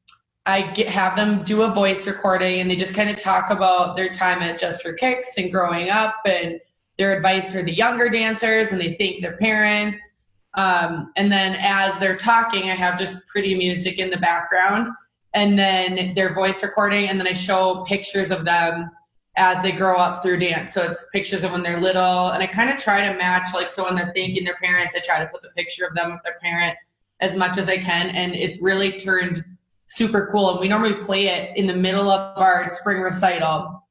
I 0.47 0.73
get, 0.73 0.89
have 0.89 1.15
them 1.15 1.45
do 1.45 1.63
a 1.63 1.69
voice 1.73 2.07
recording 2.07 2.61
and 2.61 2.71
they 2.71 2.77
just 2.77 2.95
kind 2.95 3.11
of 3.11 3.17
talk 3.17 3.51
about 3.51 3.97
their 3.97 4.09
time 4.11 4.43
at 4.43 4.59
Just 4.59 4.83
for 4.83 4.93
Kicks 4.93 5.39
and 5.39 5.53
growing 5.53 5.89
up 5.89 6.17
and 6.25 6.61
their 6.99 7.17
advice 7.17 7.53
for 7.53 7.63
the 7.63 7.73
younger 7.73 8.09
dancers 8.09 8.73
and 8.73 8.81
they 8.81 8.95
thank 8.95 9.23
their 9.23 9.37
parents. 9.37 10.17
Um, 10.55 11.13
and 11.17 11.33
then 11.33 11.57
as 11.59 11.97
they're 11.99 12.17
talking, 12.17 12.65
I 12.65 12.75
have 12.75 12.99
just 12.99 13.27
pretty 13.29 13.55
music 13.55 13.99
in 13.99 14.11
the 14.11 14.19
background 14.19 14.89
and 15.35 15.59
then 15.59 16.15
their 16.15 16.35
voice 16.35 16.63
recording. 16.63 17.09
And 17.09 17.19
then 17.19 17.27
I 17.27 17.33
show 17.33 17.85
pictures 17.89 18.31
of 18.31 18.45
them 18.45 18.91
as 19.37 19.63
they 19.63 19.73
grow 19.73 19.97
up 19.97 20.23
through 20.23 20.39
dance. 20.39 20.75
So 20.75 20.83
it's 20.83 21.09
pictures 21.11 21.43
of 21.43 21.53
when 21.53 21.63
they're 21.63 21.81
little. 21.81 22.29
And 22.31 22.43
I 22.43 22.47
kind 22.47 22.71
of 22.71 22.79
try 22.79 23.07
to 23.07 23.17
match, 23.17 23.49
like, 23.55 23.71
so 23.71 23.85
when 23.85 23.95
they're 23.95 24.13
thanking 24.15 24.45
their 24.45 24.57
parents, 24.57 24.95
I 24.95 25.01
try 25.01 25.21
to 25.21 25.27
put 25.27 25.41
the 25.41 25.49
picture 25.57 25.87
of 25.87 25.95
them 25.95 26.13
with 26.13 26.21
their 26.23 26.39
parent 26.43 26.77
as 27.21 27.35
much 27.35 27.57
as 27.57 27.69
I 27.69 27.79
can. 27.79 28.11
And 28.11 28.35
it's 28.35 28.61
really 28.61 28.99
turned 28.99 29.43
super 29.87 30.29
cool. 30.31 30.51
And 30.51 30.61
we 30.61 30.69
normally 30.69 31.03
play 31.03 31.29
it 31.29 31.57
in 31.57 31.67
the 31.67 31.75
middle 31.75 32.11
of 32.11 32.37
our 32.37 32.69
spring 32.69 33.01
recital. 33.01 33.83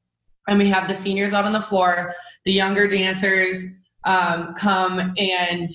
And 0.46 0.58
we 0.58 0.68
have 0.68 0.88
the 0.88 0.94
seniors 0.94 1.32
out 1.32 1.44
on 1.44 1.52
the 1.52 1.60
floor, 1.60 2.14
the 2.44 2.52
younger 2.52 2.86
dancers 2.86 3.64
um, 4.04 4.54
come 4.54 5.12
and 5.16 5.70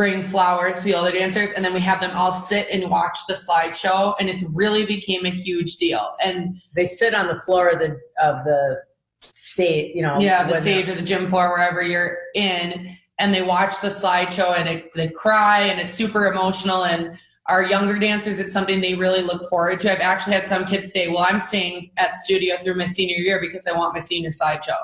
bring 0.00 0.22
flowers 0.22 0.78
to 0.78 0.84
the 0.84 0.94
older 0.94 1.12
dancers. 1.12 1.52
And 1.52 1.62
then 1.62 1.74
we 1.74 1.80
have 1.80 2.00
them 2.00 2.12
all 2.14 2.32
sit 2.32 2.68
and 2.70 2.90
watch 2.90 3.18
the 3.28 3.34
slideshow. 3.34 4.14
And 4.18 4.30
it's 4.30 4.42
really 4.44 4.86
became 4.86 5.26
a 5.26 5.30
huge 5.30 5.76
deal. 5.76 6.16
And 6.24 6.58
They 6.74 6.86
sit 6.86 7.12
on 7.12 7.26
the 7.26 7.34
floor 7.34 7.68
of 7.68 7.80
the 7.80 8.00
of 8.22 8.42
the 8.46 8.80
stage, 9.20 9.94
you 9.94 10.00
know. 10.00 10.18
yeah, 10.18 10.48
the 10.48 10.58
stage 10.58 10.88
or 10.88 10.94
the 10.94 11.02
gym 11.02 11.28
floor, 11.28 11.50
wherever 11.50 11.82
you're 11.82 12.16
in, 12.34 12.96
and 13.18 13.34
they 13.34 13.42
watch 13.42 13.78
the 13.82 13.88
slideshow 13.88 14.58
and 14.58 14.66
it, 14.66 14.90
they 14.94 15.08
cry 15.08 15.64
and 15.64 15.78
it's 15.78 15.92
super 15.92 16.32
emotional. 16.32 16.84
And 16.84 17.18
our 17.44 17.62
younger 17.62 17.98
dancers, 17.98 18.38
it's 18.38 18.54
something 18.54 18.80
they 18.80 18.94
really 18.94 19.20
look 19.22 19.50
forward 19.50 19.80
to. 19.80 19.92
I've 19.92 20.00
actually 20.00 20.32
had 20.32 20.46
some 20.46 20.64
kids 20.64 20.90
say, 20.90 21.08
"Well, 21.08 21.26
I'm 21.28 21.40
staying 21.40 21.90
at 21.98 22.12
the 22.12 22.18
studio 22.22 22.56
through 22.62 22.76
my 22.76 22.86
senior 22.86 23.16
year 23.16 23.38
because 23.38 23.66
I 23.66 23.72
want 23.76 23.92
my 23.92 24.00
senior 24.00 24.30
slideshow." 24.30 24.80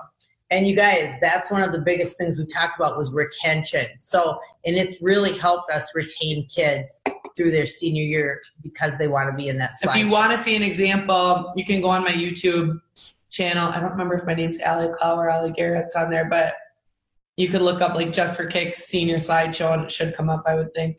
And 0.51 0.67
you 0.67 0.77
guys, 0.77 1.19
that's 1.21 1.51
one 1.51 1.63
of 1.63 1.73
the 1.73 1.81
biggest 1.81 2.17
things 2.19 2.39
we 2.39 2.47
talked 2.47 2.79
about 2.79 2.97
was 2.97 3.13
retention. 3.13 3.87
So, 3.99 4.39
and 4.65 4.77
it's 4.77 5.03
really 5.03 5.37
helped 5.37 5.73
us 5.73 5.95
retain 5.95 6.47
kids 6.47 7.03
through 7.37 7.51
their 7.51 7.67
senior 7.67 8.05
year 8.05 8.41
because 8.63 8.97
they 8.97 9.09
want 9.09 9.29
to 9.29 9.37
be 9.37 9.49
in 9.49 9.59
that 9.59 9.77
slide. 9.77 9.99
If 9.99 10.05
you 10.05 10.11
want 10.11 10.31
to 10.33 10.39
see 10.39 10.55
an 10.55 10.63
example, 10.63 11.53
you 11.57 11.65
can 11.65 11.81
go 11.81 11.89
on 11.89 12.03
my 12.05 12.13
YouTube 12.13 12.81
channel. 13.31 13.69
I 13.69 13.81
don't 13.81 13.91
remember 13.91 14.15
if 14.15 14.25
my 14.25 14.35
name's 14.35 14.61
Allie 14.61 14.93
Clow 14.93 15.17
or 15.17 15.29
Allie 15.29 15.51
Garrett's 15.51 15.97
on 15.97 16.11
there, 16.11 16.27
but 16.31 16.55
you 17.37 17.49
could 17.49 17.61
look 17.61 17.83
up 17.83 17.95
like 17.95 18.13
Just 18.13 18.37
for 18.37 18.47
Kicks 18.47 18.85
senior 18.85 19.17
slideshow 19.17 19.75
and 19.75 19.83
it 19.83 19.91
should 19.91 20.15
come 20.15 20.31
up, 20.31 20.45
I 20.47 20.55
would 20.55 20.73
think. 20.75 20.99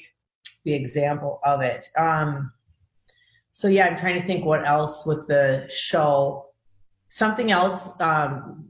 the 0.65 0.73
example 0.73 1.39
of 1.45 1.61
it. 1.61 1.87
Um, 1.97 2.51
so 3.53 3.69
yeah, 3.69 3.87
I'm 3.87 3.97
trying 3.97 4.15
to 4.15 4.21
think 4.21 4.43
what 4.45 4.67
else 4.67 5.05
with 5.05 5.25
the 5.27 5.65
show. 5.69 6.47
Something 7.07 7.51
else, 7.51 7.99
um, 8.01 8.67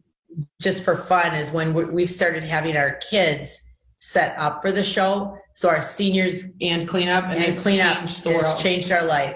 just 0.61 0.83
for 0.83 0.97
fun, 0.97 1.35
is 1.35 1.51
when 1.51 1.73
we- 1.73 1.85
we've 1.85 2.11
started 2.11 2.43
having 2.43 2.77
our 2.77 2.95
kids 2.95 3.61
set 3.99 4.37
up 4.37 4.61
for 4.61 4.71
the 4.71 4.83
show. 4.83 5.37
So 5.55 5.69
our 5.69 5.81
seniors 5.81 6.43
And 6.61 6.87
cleanup 6.87 7.25
and, 7.25 7.35
and 7.35 7.53
it's 7.53 7.63
clean 7.63 7.81
up 7.81 7.97
changed 7.97 8.23
the 8.23 8.37
it's 8.37 8.61
changed 8.61 8.91
our 8.91 9.03
life. 9.03 9.35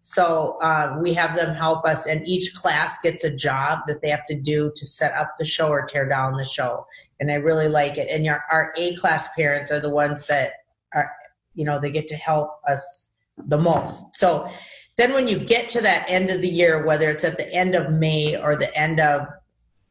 So 0.00 0.58
uh, 0.62 0.96
we 1.00 1.12
have 1.12 1.36
them 1.36 1.54
help 1.54 1.84
us, 1.84 2.06
and 2.06 2.26
each 2.26 2.54
class 2.54 2.98
gets 3.00 3.22
a 3.24 3.30
job 3.30 3.80
that 3.86 4.00
they 4.00 4.08
have 4.08 4.26
to 4.26 4.34
do 4.34 4.72
to 4.74 4.86
set 4.86 5.12
up 5.14 5.34
the 5.38 5.44
show 5.44 5.68
or 5.68 5.84
tear 5.84 6.08
down 6.08 6.36
the 6.38 6.44
show. 6.44 6.86
And 7.20 7.30
I 7.30 7.34
really 7.34 7.68
like 7.68 7.98
it. 7.98 8.08
And 8.10 8.24
your, 8.24 8.42
our 8.50 8.72
A 8.78 8.96
class 8.96 9.28
parents 9.36 9.70
are 9.70 9.78
the 9.78 9.90
ones 9.90 10.26
that 10.26 10.52
are, 10.94 11.12
you 11.52 11.64
know, 11.64 11.78
they 11.78 11.90
get 11.90 12.08
to 12.08 12.16
help 12.16 12.48
us 12.66 13.08
the 13.46 13.58
most. 13.58 14.16
So 14.16 14.50
then 14.96 15.12
when 15.12 15.28
you 15.28 15.38
get 15.38 15.68
to 15.70 15.82
that 15.82 16.06
end 16.08 16.30
of 16.30 16.40
the 16.40 16.48
year, 16.48 16.84
whether 16.84 17.10
it's 17.10 17.24
at 17.24 17.36
the 17.36 17.52
end 17.52 17.74
of 17.74 17.92
May 17.92 18.36
or 18.36 18.56
the 18.56 18.74
end 18.76 19.00
of 19.00 19.26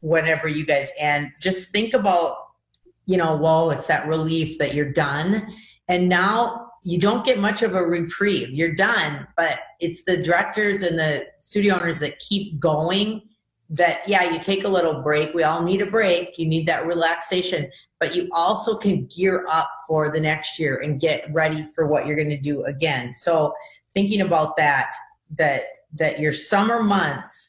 whenever 0.01 0.47
you 0.47 0.65
guys 0.65 0.91
end, 0.99 1.29
just 1.39 1.69
think 1.69 1.93
about, 1.93 2.38
you 3.05 3.17
know, 3.17 3.35
whoa, 3.35 3.69
it's 3.69 3.88
that 3.88 4.07
relief 4.07 4.57
that 4.59 4.73
you're 4.73 4.91
done 4.91 5.53
And 5.89 6.07
now 6.07 6.67
you 6.83 6.99
don't 6.99 7.25
get 7.25 7.39
much 7.39 7.62
of 7.63 7.73
a 7.73 7.83
reprieve. 7.83 8.51
You're 8.51 8.75
done, 8.75 9.27
but 9.35 9.59
it's 9.81 10.03
the 10.03 10.15
directors 10.15 10.83
and 10.83 10.97
the 10.97 11.25
studio 11.39 11.75
owners 11.75 11.99
that 11.99 12.19
keep 12.19 12.59
going. 12.59 13.23
That, 13.71 14.07
yeah, 14.07 14.23
you 14.31 14.39
take 14.39 14.63
a 14.63 14.69
little 14.69 15.01
break. 15.01 15.33
We 15.33 15.43
all 15.43 15.62
need 15.62 15.81
a 15.81 15.89
break. 15.89 16.38
You 16.38 16.45
need 16.45 16.67
that 16.67 16.85
relaxation, 16.85 17.69
but 17.99 18.15
you 18.15 18.29
also 18.33 18.77
can 18.77 19.05
gear 19.07 19.45
up 19.49 19.69
for 19.88 20.12
the 20.12 20.19
next 20.19 20.57
year 20.57 20.77
and 20.77 20.99
get 20.99 21.31
ready 21.33 21.65
for 21.67 21.88
what 21.88 22.07
you're 22.07 22.15
going 22.15 22.29
to 22.29 22.38
do 22.38 22.63
again. 22.65 23.13
So, 23.13 23.53
thinking 23.93 24.21
about 24.21 24.55
that, 24.57 24.95
that, 25.38 25.63
that 25.93 26.19
your 26.19 26.31
summer 26.31 26.81
months 26.81 27.48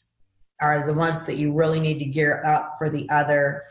are 0.60 0.86
the 0.86 0.94
ones 0.94 1.26
that 1.26 1.36
you 1.36 1.52
really 1.52 1.80
need 1.80 1.98
to 1.98 2.04
gear 2.04 2.44
up 2.44 2.72
for 2.78 2.90
the 2.90 3.08
other 3.10 3.64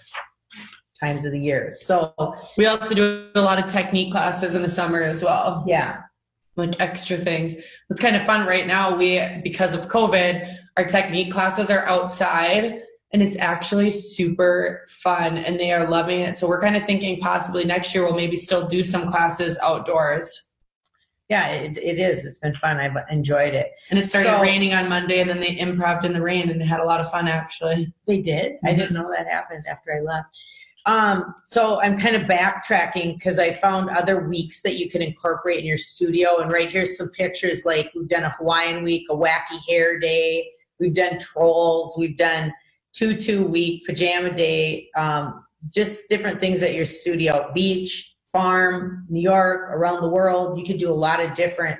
times 0.99 1.25
of 1.25 1.31
the 1.31 1.39
year. 1.39 1.71
So 1.73 2.13
we 2.57 2.65
also 2.65 2.93
do 2.93 3.29
a 3.35 3.41
lot 3.41 3.63
of 3.63 3.71
technique 3.71 4.11
classes 4.11 4.55
in 4.55 4.61
the 4.61 4.69
summer 4.69 5.01
as 5.01 5.23
well. 5.23 5.63
Yeah. 5.67 6.01
Like 6.55 6.79
extra 6.81 7.17
things. 7.17 7.55
It's 7.89 8.01
kind 8.01 8.15
of 8.15 8.25
fun 8.25 8.45
right 8.45 8.67
now, 8.67 8.97
we 8.97 9.41
because 9.43 9.73
of 9.73 9.87
COVID, 9.87 10.53
our 10.77 10.85
technique 10.85 11.31
classes 11.31 11.69
are 11.69 11.85
outside 11.85 12.81
and 13.11 13.23
it's 13.23 13.37
actually 13.37 13.91
super 13.91 14.83
fun 14.87 15.37
and 15.37 15.59
they 15.59 15.71
are 15.71 15.89
loving 15.89 16.19
it. 16.19 16.37
So 16.37 16.47
we're 16.47 16.61
kind 16.61 16.75
of 16.75 16.83
thinking 16.85 17.19
possibly 17.21 17.65
next 17.65 17.95
year 17.95 18.03
we'll 18.03 18.15
maybe 18.15 18.35
still 18.35 18.67
do 18.67 18.83
some 18.83 19.07
classes 19.07 19.57
outdoors. 19.63 20.48
Yeah, 21.29 21.51
it, 21.51 21.77
it 21.77 21.99
is. 21.99 22.25
It's 22.25 22.39
been 22.39 22.55
fun. 22.55 22.77
I've 22.77 22.97
enjoyed 23.11 23.53
it. 23.53 23.71
And 23.91 23.99
it 23.99 24.05
started 24.07 24.29
so, 24.29 24.41
raining 24.41 24.73
on 24.73 24.89
Monday 24.89 25.21
and 25.21 25.29
then 25.29 25.39
they 25.39 25.57
improved 25.59 26.03
in 26.03 26.13
the 26.13 26.21
rain 26.21 26.49
and 26.49 26.61
had 26.61 26.79
a 26.79 26.85
lot 26.85 26.99
of 26.99 27.09
fun 27.11 27.27
actually. 27.27 27.93
They 28.07 28.19
did? 28.21 28.53
Mm-hmm. 28.53 28.67
I 28.67 28.73
didn't 28.73 28.93
know 28.93 29.09
that 29.15 29.27
happened 29.27 29.65
after 29.67 29.95
I 29.95 30.01
left. 30.01 30.35
Um, 30.87 31.35
so 31.45 31.79
I'm 31.81 31.99
kind 31.99 32.15
of 32.15 32.23
backtracking 32.23 33.15
because 33.15 33.37
I 33.37 33.53
found 33.53 33.91
other 33.91 34.27
weeks 34.27 34.63
that 34.63 34.79
you 34.79 34.89
can 34.89 35.03
incorporate 35.03 35.59
in 35.59 35.65
your 35.65 35.77
studio. 35.77 36.39
And 36.39 36.51
right 36.51 36.69
here's 36.69 36.97
some 36.97 37.09
pictures 37.09 37.63
like 37.63 37.91
we've 37.93 38.07
done 38.07 38.23
a 38.23 38.29
Hawaiian 38.31 38.83
week, 38.83 39.05
a 39.11 39.15
wacky 39.15 39.59
hair 39.67 39.99
day, 39.99 40.49
we've 40.79 40.95
done 40.95 41.19
trolls, 41.19 41.95
we've 41.95 42.17
done 42.17 42.51
tutu 42.93 43.45
week, 43.45 43.85
pajama 43.85 44.33
day, 44.33 44.89
um, 44.95 45.45
just 45.71 46.09
different 46.09 46.39
things 46.39 46.63
at 46.63 46.73
your 46.73 46.85
studio, 46.85 47.51
beach, 47.53 48.08
farm, 48.31 49.05
New 49.09 49.21
York, 49.21 49.69
around 49.71 50.01
the 50.01 50.09
world. 50.09 50.57
You 50.57 50.65
could 50.65 50.77
do 50.77 50.89
a 50.89 50.93
lot 50.93 51.23
of 51.23 51.33
different 51.33 51.79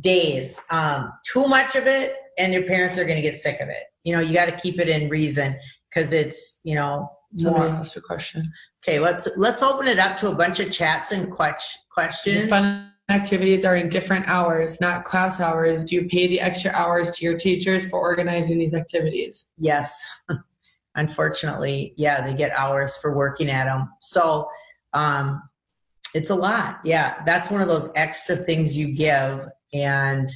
days. 0.00 0.60
Um, 0.70 1.12
too 1.24 1.46
much 1.46 1.74
of 1.74 1.86
it, 1.86 2.14
and 2.38 2.52
your 2.52 2.64
parents 2.64 2.98
are 2.98 3.04
going 3.04 3.16
to 3.16 3.22
get 3.22 3.36
sick 3.36 3.60
of 3.60 3.68
it. 3.68 3.84
You 4.04 4.14
know, 4.14 4.20
you 4.20 4.32
got 4.32 4.46
to 4.46 4.56
keep 4.56 4.80
it 4.80 4.88
in 4.88 5.08
reason 5.08 5.58
because 5.88 6.12
it's, 6.12 6.60
you 6.62 6.74
know, 6.74 7.10
Somebody 7.36 7.70
asked 7.70 7.96
a 7.96 8.00
question. 8.00 8.52
Okay, 8.82 8.98
let's 8.98 9.28
let's 9.36 9.62
open 9.62 9.86
it 9.86 9.98
up 9.98 10.16
to 10.18 10.30
a 10.30 10.34
bunch 10.34 10.58
of 10.58 10.72
chats 10.72 11.12
and 11.12 11.30
questions. 11.30 12.48
Fun 12.48 12.90
activities 13.08 13.64
are 13.64 13.76
in 13.76 13.88
different 13.88 14.26
hours, 14.26 14.80
not 14.80 15.04
class 15.04 15.40
hours. 15.40 15.84
Do 15.84 15.96
you 15.96 16.08
pay 16.08 16.26
the 16.26 16.40
extra 16.40 16.72
hours 16.72 17.10
to 17.12 17.24
your 17.24 17.36
teachers 17.36 17.88
for 17.88 18.00
organizing 18.00 18.58
these 18.58 18.74
activities? 18.74 19.46
Yes. 19.58 20.08
Unfortunately, 20.96 21.94
yeah, 21.96 22.20
they 22.20 22.34
get 22.34 22.52
hours 22.52 22.96
for 22.96 23.16
working 23.16 23.48
at 23.48 23.66
them. 23.66 23.88
So, 24.00 24.48
um, 24.92 25.40
it's 26.14 26.30
a 26.30 26.34
lot. 26.34 26.80
Yeah, 26.84 27.22
that's 27.24 27.50
one 27.50 27.60
of 27.60 27.68
those 27.68 27.90
extra 27.94 28.36
things 28.36 28.76
you 28.76 28.92
give, 28.94 29.46
and 29.72 30.28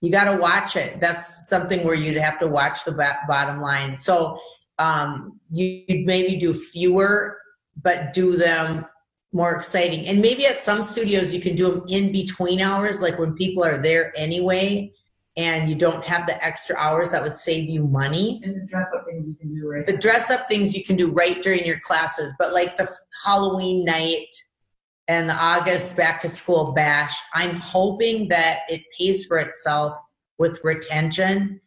you 0.00 0.10
got 0.10 0.24
to 0.24 0.36
watch 0.36 0.76
it. 0.76 1.00
That's 1.00 1.48
something 1.48 1.84
where 1.84 1.94
you'd 1.94 2.16
have 2.16 2.38
to 2.40 2.48
watch 2.48 2.84
the 2.84 2.92
bottom 3.28 3.60
line. 3.60 3.96
So 3.96 4.38
um, 4.78 5.40
you'd 5.50 6.06
maybe 6.06 6.36
do 6.36 6.52
fewer, 6.52 7.38
but 7.82 8.12
do 8.12 8.36
them 8.36 8.86
more 9.32 9.54
exciting. 9.54 10.06
And 10.06 10.20
maybe 10.20 10.46
at 10.46 10.60
some 10.60 10.82
studios 10.82 11.32
you 11.32 11.40
can 11.40 11.56
do 11.56 11.70
them 11.70 11.84
in 11.88 12.12
between 12.12 12.60
hours, 12.60 13.02
like 13.02 13.18
when 13.18 13.34
people 13.34 13.64
are 13.64 13.78
there 13.78 14.12
anyway, 14.16 14.92
and 15.36 15.68
you 15.68 15.74
don't 15.74 16.02
have 16.04 16.26
the 16.26 16.42
extra 16.42 16.76
hours 16.76 17.10
that 17.10 17.22
would 17.22 17.34
save 17.34 17.68
you 17.68 17.86
money. 17.86 18.40
And 18.42 18.56
the 18.56 18.66
dress 18.66 18.88
up 18.94 19.04
things 19.06 19.28
you 19.28 19.34
can 19.34 19.54
do 19.54 19.68
right. 19.68 19.84
The 19.84 19.96
dress 19.96 20.30
up 20.30 20.48
things 20.48 20.74
you 20.74 20.82
can 20.82 20.96
do 20.96 21.10
right 21.10 21.42
during 21.42 21.66
your 21.66 21.80
classes, 21.80 22.34
but 22.38 22.54
like 22.54 22.76
the 22.76 22.88
Halloween 23.24 23.84
night 23.84 24.28
and 25.08 25.28
the 25.28 25.34
August 25.34 25.96
back 25.96 26.20
to 26.22 26.28
school 26.28 26.72
bash, 26.72 27.16
I'm 27.34 27.56
hoping 27.56 28.28
that 28.28 28.60
it 28.68 28.82
pays 28.98 29.24
for 29.26 29.38
itself 29.38 29.96
with 30.38 30.58
retention 30.64 31.60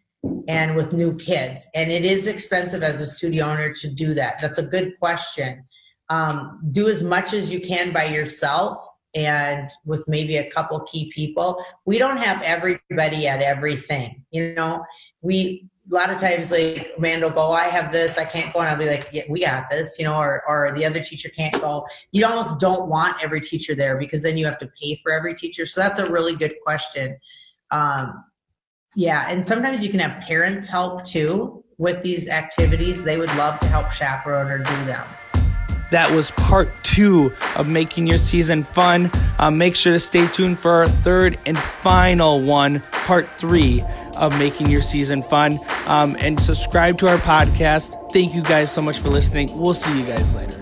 and 0.48 0.76
with 0.76 0.94
new 0.94 1.16
kids. 1.16 1.66
And 1.74 1.90
it 1.90 2.04
is 2.04 2.28
expensive 2.28 2.84
as 2.84 3.00
a 3.00 3.06
studio 3.06 3.46
owner 3.46 3.74
to 3.74 3.88
do 3.88 4.14
that. 4.16 4.40
That's 4.42 4.58
a 4.58 4.64
good 4.64 4.94
question. 5.00 5.64
Um, 6.10 6.60
do 6.72 6.90
as 6.90 7.02
much 7.02 7.34
as 7.34 7.52
you 7.52 7.62
can 7.62 7.94
by 7.94 8.06
yourself 8.06 8.78
and 9.16 9.70
with 9.86 10.08
maybe 10.08 10.38
a 10.38 10.50
couple 10.50 10.80
key 10.82 11.12
people. 11.14 11.64
We 11.86 11.98
don't 11.98 12.18
have 12.18 12.42
everybody 12.42 13.28
at 13.28 13.42
everything. 13.42 14.24
You 14.32 14.54
know, 14.54 14.84
we 15.22 15.70
a 15.92 15.96
lot 15.96 16.10
of 16.10 16.20
times 16.20 16.52
like 16.52 16.94
Amanda 16.98 17.28
will 17.28 17.34
go, 17.34 17.52
I 17.52 17.64
have 17.64 17.92
this, 17.92 18.18
I 18.18 18.26
can't 18.26 18.54
go, 18.54 18.60
and 18.60 18.70
I'll 18.70 18.78
be 18.78 18.88
like, 18.88 19.10
yeah, 19.12 19.24
we 19.28 19.42
got 19.42 19.70
this, 19.70 19.98
you 19.98 20.06
know, 20.06 20.16
or 20.16 20.44
or 20.48 20.72
the 20.74 20.86
other 20.86 21.02
teacher 21.02 21.30
can't 21.30 21.60
go. 21.60 21.88
You 22.12 22.26
almost 22.26 22.60
don't 22.60 22.88
want 22.88 23.18
every 23.24 23.42
teacher 23.42 23.74
there 23.76 23.98
because 23.98 24.22
then 24.22 24.38
you 24.38 24.46
have 24.46 24.60
to 24.60 24.70
pay 24.80 25.00
for 25.02 25.12
every 25.12 25.34
teacher. 25.34 25.66
So 25.66 25.82
that's 25.82 26.00
a 26.00 26.10
really 26.10 26.36
good 26.36 26.56
question. 26.64 27.18
Um, 27.72 28.24
yeah, 28.96 29.26
and 29.30 29.46
sometimes 29.46 29.84
you 29.84 29.90
can 29.90 30.00
have 30.00 30.22
parents 30.22 30.68
help 30.68 31.06
too 31.06 31.64
with 31.78 32.04
these 32.04 32.28
activities. 32.28 33.04
They 33.04 33.18
would 33.18 33.34
love 33.36 33.60
to 33.62 33.68
help 33.68 33.92
chaperone 33.92 34.52
or 34.52 34.60
do 34.60 34.86
them. 34.86 35.08
That 35.92 36.12
was 36.12 36.32
part 36.32 36.72
two 36.84 37.34
of 37.56 37.68
making 37.68 38.08
your 38.08 38.18
season 38.18 38.64
fun. 38.64 39.12
Uh, 39.38 39.52
make 39.52 39.76
sure 39.76 39.94
to 39.94 40.00
stay 40.00 40.28
tuned 40.28 40.60
for 40.60 40.72
our 40.72 40.88
third 40.88 41.40
and 41.46 41.58
final 41.58 42.42
one, 42.42 42.82
part 42.92 43.28
three 43.40 43.84
of 44.16 44.38
making 44.38 44.70
your 44.70 44.82
season 44.82 45.24
fun. 45.24 45.60
Um, 45.88 46.16
and 46.20 46.40
subscribe 46.40 46.98
to 47.00 47.08
our 47.08 47.18
podcast. 47.18 48.12
Thank 48.12 48.36
you 48.36 48.44
guys 48.44 48.72
so 48.72 48.82
much 48.82 49.00
for 49.00 49.10
listening. 49.10 49.58
We'll 49.58 49.74
see 49.74 49.98
you 50.00 50.06
guys 50.06 50.36
later. 50.36 50.59